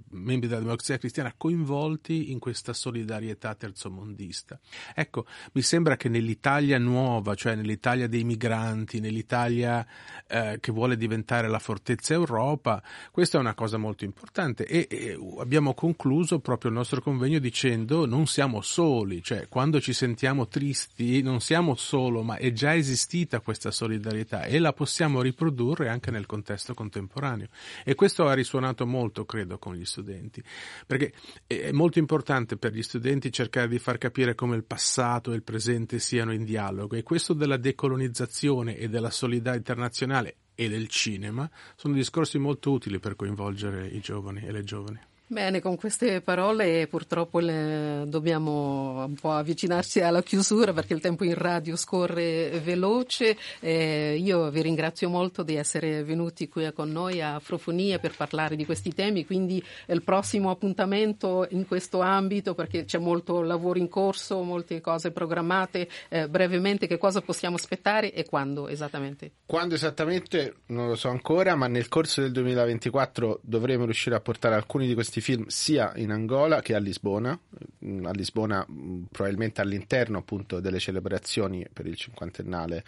membri 0.10 0.48
della 0.48 0.62
democrazia 0.62 0.98
cristiana 0.98 1.34
coinvolti 1.36 2.32
in 2.32 2.39
questa 2.39 2.74
solidarietà 2.74 3.56
terzomondista. 3.56 4.60
Ecco, 4.94 5.26
mi 5.54 5.62
sembra 5.62 5.96
che 5.98 6.10
nell'Italia 6.10 6.78
nuova, 6.78 7.36
cioè 7.36 7.56
nell'Italia 7.56 8.08
dei 8.08 8.24
migranti, 8.24 9.00
nell'Italia 9.00 9.86
eh, 10.28 10.58
che 10.60 10.72
vuole 10.72 10.98
diventare 10.98 11.48
la 11.48 11.60
fortezza 11.60 12.13
Europa, 12.13 12.82
questa 13.12 13.38
è 13.38 13.42
una 13.42 13.54
cosa 13.54 13.78
molto 13.78 14.04
importante 14.04 14.66
e, 14.66 14.88
e 14.89 15.18
abbiamo 15.39 15.74
concluso 15.74 16.39
proprio 16.39 16.72
il 16.72 16.78
nostro 16.78 17.02
convegno 17.02 17.39
dicendo 17.39 18.06
non 18.06 18.28
siamo 18.28 18.62
soli, 18.62 19.22
cioè 19.22 19.42
quando 19.49 19.79
ci 19.79 19.93
sentiamo 19.93 20.47
tristi 20.47 21.21
non 21.21 21.39
siamo 21.39 21.75
solo, 21.75 22.23
ma 22.23 22.38
è 22.38 22.51
già 22.51 22.75
esistita 22.75 23.39
questa 23.39 23.71
solidarietà 23.71 24.43
e 24.43 24.60
la 24.60 24.73
possiamo 24.73 25.21
riprodurre 25.21 25.89
anche 25.89 26.12
nel 26.12 26.25
contesto 26.25 26.73
contemporaneo. 26.73 27.47
E 27.84 27.95
questo 27.95 28.27
ha 28.27 28.34
risuonato 28.34 28.86
molto, 28.86 29.25
credo, 29.25 29.58
con 29.58 29.75
gli 29.75 29.86
studenti, 29.86 30.43
perché 30.86 31.13
è 31.47 31.71
molto 31.71 31.99
importante 31.99 32.58
per 32.58 32.73
gli 32.73 32.84
studenti 32.84 33.32
cercare 33.32 33.67
di 33.67 33.79
far 33.79 33.97
capire 33.97 34.36
come 34.36 34.56
il 34.56 34.63
passato 34.63 35.32
e 35.32 35.36
il 35.36 35.43
presente 35.43 35.99
siano 35.99 36.34
in 36.34 36.43
dialogo 36.43 36.95
e 36.95 37.03
questo 37.03 37.34
della 37.34 37.58
decolonizzazione 37.58 38.77
e 38.77 38.89
della 38.89 39.10
solidarietà 39.10 39.56
internazionale 39.56 40.36
e 40.56 40.69
del 40.69 40.88
cinema 40.88 41.49
sono 41.75 41.93
discorsi 41.93 42.38
molto 42.38 42.71
utili 42.71 42.99
per 42.99 43.15
coinvolgere 43.15 43.88
i 43.88 43.99
giovani 43.99 44.41
e 44.45 44.51
le 44.51 44.63
giovani. 44.63 44.99
Bene, 45.34 45.62
con 45.62 45.78
queste 45.78 46.22
parole 46.22 46.86
purtroppo 46.86 47.39
le, 47.39 48.04
dobbiamo 48.06 49.04
un 49.04 49.15
po' 49.15 49.32
avvicinarci 49.32 50.00
alla 50.00 50.22
chiusura 50.22 50.74
perché 50.74 50.93
il 50.93 51.02
tempo 51.02 51.24
in 51.24 51.34
radio 51.34 51.76
scorre 51.76 52.62
veloce. 52.63 53.36
Eh, 53.60 54.15
io 54.22 54.52
vi 54.52 54.62
ringrazio 54.62 55.10
molto 55.10 55.41
di 55.41 55.56
essere 55.56 56.04
venuti 56.04 56.48
qui 56.48 56.72
con 56.72 56.91
noi 56.91 57.19
a 57.19 57.34
Afrofonia 57.34 57.98
per 57.98 58.15
parlare 58.15 58.56
di 58.56 58.63
questi 58.63 58.93
temi, 58.93 59.26
quindi 59.26 59.62
il 59.88 60.04
prossimo 60.04 60.52
appuntamento 60.52 61.48
in 61.50 61.65
questo 61.65 62.02
ambito 62.02 62.54
perché 62.54 62.86
c'è 62.86 63.00
molto 63.00 63.41
lavoro 63.41 63.80
in 63.80 63.89
corso, 63.89 64.43
molte 64.43 64.82
cose 64.82 65.10
programmate. 65.10 65.89
Eh, 66.10 66.30
brevemente 66.30 66.86
che 66.86 67.00
cosa 67.00 67.22
possiamo 67.22 67.56
aspettare 67.56 68.13
e 68.13 68.24
quando 68.24 68.67
esattamente? 68.67 69.32
Quando 69.48 69.74
esattamente 69.74 70.58
non 70.67 70.89
lo 70.89 70.96
so 70.96 71.10
ancora, 71.10 71.56
ma 71.56 71.65
nel 71.65 71.88
corso 71.88 72.22
del 72.22 72.32
2024 72.32 73.39
dovremo 73.41 73.86
riuscire 73.86 74.15
a 74.15 74.19
portare 74.19 74.54
alcuni 74.54 74.86
di 74.86 74.93
questi 74.93 75.22
film 75.24 75.46
sia 75.48 75.94
in 75.96 76.12
Angola 76.12 76.62
che 76.62 76.76
a 76.76 76.80
Lisbona, 76.80 77.40
mm, 77.86 78.06
a 78.06 78.12
Lisbona 78.12 78.66
mm, 78.70 79.04
probabilmente 79.10 79.62
all'interno 79.62 80.18
appunto 80.20 80.60
delle 80.60 80.80
celebrazioni 80.80 81.66
per 81.72 81.88
il 81.88 81.96
cinquantennale 81.96 82.84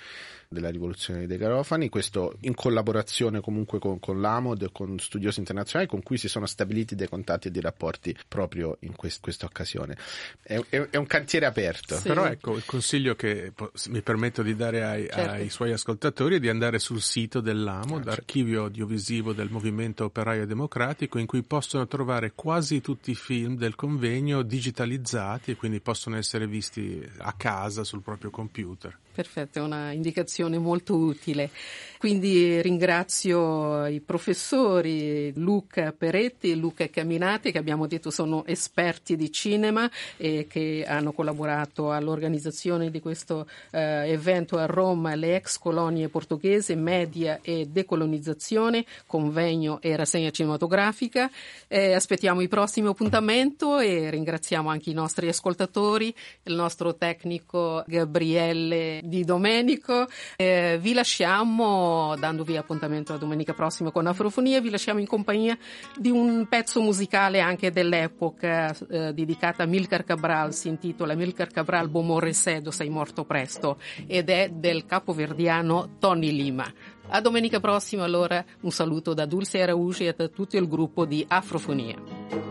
della 0.50 0.70
rivoluzione 0.70 1.26
dei 1.26 1.38
garofani, 1.38 1.90
questo 1.90 2.38
in 2.42 2.54
collaborazione 2.54 3.42
comunque 3.42 3.80
con, 3.80 4.00
con 4.00 4.22
l'AMOD 4.22 4.64
e 4.64 4.70
con 4.72 5.00
studiosi 5.00 5.40
internazionali 5.40 5.90
con 5.90 6.04
cui 6.04 6.18
si 6.18 6.28
sono 6.28 6.46
stabiliti 6.46 6.96
dei 6.96 7.08
contatti 7.08 7.48
e 7.48 7.52
dei 7.52 7.62
rapporti 7.62 8.16
proprio 8.28 8.78
in 8.82 8.96
quest, 8.96 9.22
questa 9.22 9.46
occasione. 9.46 9.98
È, 10.42 10.60
è, 10.70 10.90
è, 10.90 10.98
un 10.98 11.08
cantiere 11.08 11.46
aperto. 11.46 11.96
Sì. 11.96 12.08
Però 12.08 12.26
ecco, 12.26 12.56
il 12.56 12.66
consiglio 12.66 13.16
che 13.16 13.54
mi 13.90 14.02
permetto 14.02 14.44
di 14.44 14.56
dare 14.56 14.84
ai, 14.84 15.08
certo. 15.10 15.32
ai 15.32 15.50
suoi 15.50 15.72
ascoltatori 15.72 16.36
è 16.36 16.40
di 16.40 16.50
andare 16.50 16.80
sul 16.80 17.02
sito 17.02 17.42
dell'AMOD, 17.42 18.02
ah, 18.02 18.04
certo. 18.04 18.10
archivio 18.10 18.64
audiovisivo 18.64 19.34
del 19.34 19.50
Movimento 19.50 20.06
Operaio 20.06 20.46
Democratico, 20.46 21.18
in 21.20 21.26
cui 21.26 21.44
possono 21.44 21.88
trovare 21.88 22.25
quasi 22.34 22.82
tutti 22.82 23.12
i 23.12 23.16
film 23.16 23.58
del 23.58 23.76
convegno 23.76 24.42
digitalizzati 24.42 25.52
e 25.52 25.56
quindi 25.56 25.80
possono 25.82 26.16
essere 26.18 26.48
visti 26.48 27.08
a 27.18 27.34
casa 27.34 27.84
sul 27.84 28.02
proprio 28.02 28.30
computer. 28.30 28.98
Perfetto, 29.16 29.60
è 29.60 29.62
una 29.62 29.94
indicazione 29.94 30.58
molto 30.58 30.98
utile. 30.98 31.50
Quindi 31.98 32.62
ringrazio 32.62 33.88
i 33.88 34.02
professori 34.02 35.32
Luca 35.36 35.94
Peretti 35.98 36.52
e 36.52 36.56
Luca 36.56 36.88
Camminati 36.90 37.54
che 37.54 37.58
abbiamo 37.58 37.88
detto 37.88 38.12
sono 38.12 38.46
esperti 38.46 39.16
di 39.16 39.32
cinema 39.32 39.90
e 40.18 40.46
che 40.48 40.86
hanno 40.86 41.14
collaborato 41.14 41.94
all'organizzazione 41.94 42.92
di 42.92 43.00
questo 43.00 43.48
eh, 43.72 44.12
evento 44.12 44.58
a 44.58 44.66
Roma, 44.66 45.16
le 45.16 45.38
ex 45.38 45.58
colonie 45.58 46.10
portoghese, 46.10 46.76
media 46.76 47.40
e 47.42 47.68
decolonizzazione, 47.72 48.86
convegno 49.08 49.80
e 49.82 49.96
rassegna 49.96 50.30
cinematografica. 50.30 51.32
Eh, 51.68 51.94
aspettiamo 51.94 52.42
il 52.42 52.50
prossimo 52.50 52.90
appuntamento 52.90 53.80
e 53.80 54.10
ringraziamo 54.10 54.70
anche 54.70 54.90
i 54.90 54.94
nostri 54.94 55.30
ascoltatori, 55.30 56.14
il 56.44 56.54
nostro 56.54 56.96
tecnico 56.96 57.84
Gabriele 57.88 59.02
Di 59.06 59.24
Domenico. 59.24 60.08
Eh, 60.36 60.78
vi 60.82 60.94
lasciamo, 60.94 62.16
dandovi 62.18 62.58
appuntamento 62.58 63.14
la 63.14 63.20
domenica 63.20 63.54
prossima 63.54 63.92
con 63.92 64.08
Afrofonia, 64.08 64.62
vi 64.62 64.70
lasciamo 64.70 65.00
in 65.00 65.08
compagnia 65.08 65.58
di 65.98 66.10
un 66.10 66.48
pezzo 66.48 66.82
musicale 66.82 67.40
anche 67.40 67.72
dell'epoca 67.72 68.76
eh, 68.90 69.14
dedicata 69.14 69.64
a 69.64 69.66
Milcar 69.66 70.04
Cabral, 70.04 70.54
si 70.54 70.68
intitola 70.68 71.16
Milcar 71.16 71.50
Cabral 71.50 71.90
Bomorre 71.90 72.34
Sedo, 72.34 72.72
sei 72.72 72.90
morto 72.90 73.26
presto 73.26 73.78
ed 74.08 74.30
è 74.30 74.50
del 74.50 74.86
capoverdiano 74.86 75.96
Tony 76.00 76.32
Lima. 76.32 76.72
A 77.10 77.22
domenica 77.22 77.60
prossima 77.60 78.04
allora 78.04 78.44
un 78.62 78.72
saluto 78.72 79.14
da 79.14 79.26
Dulce 79.26 79.62
Araugi 79.62 80.08
e 80.08 80.14
da 80.18 80.28
tutto 80.28 80.58
il 80.58 80.68
gruppo 80.68 81.06
di 81.06 81.24
Afrofonia. 81.28 81.96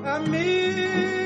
Amilcar 0.03 1.24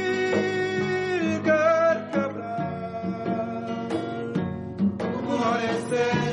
da 5.91 6.28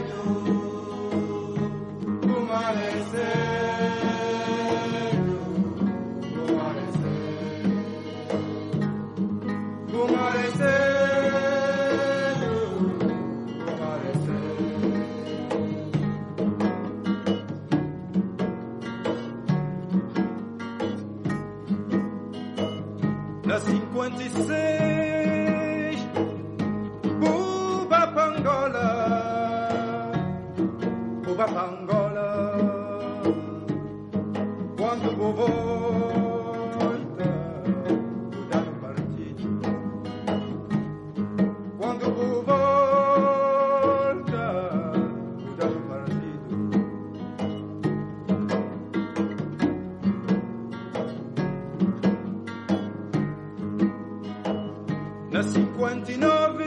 59 55.54 56.64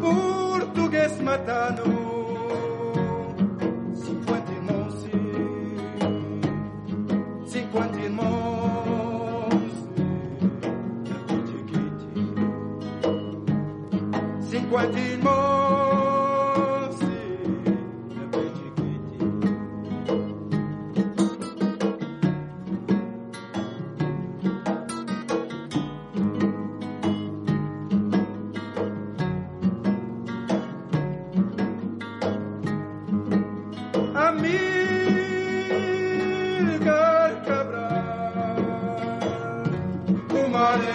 Portuguès 0.00 1.20
matano. 1.20 1.93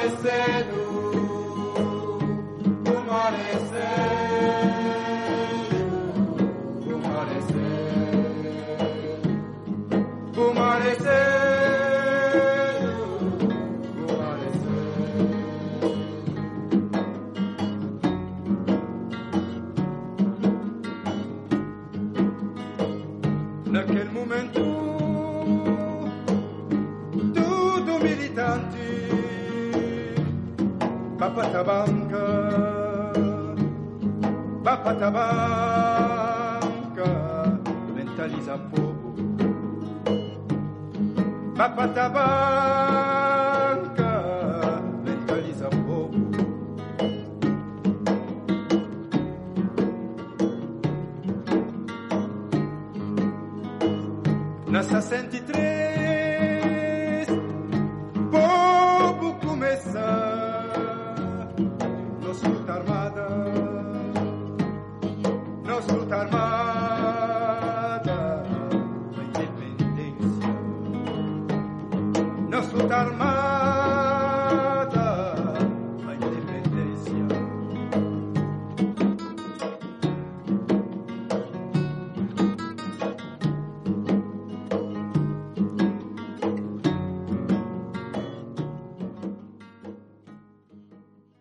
O 0.01 0.88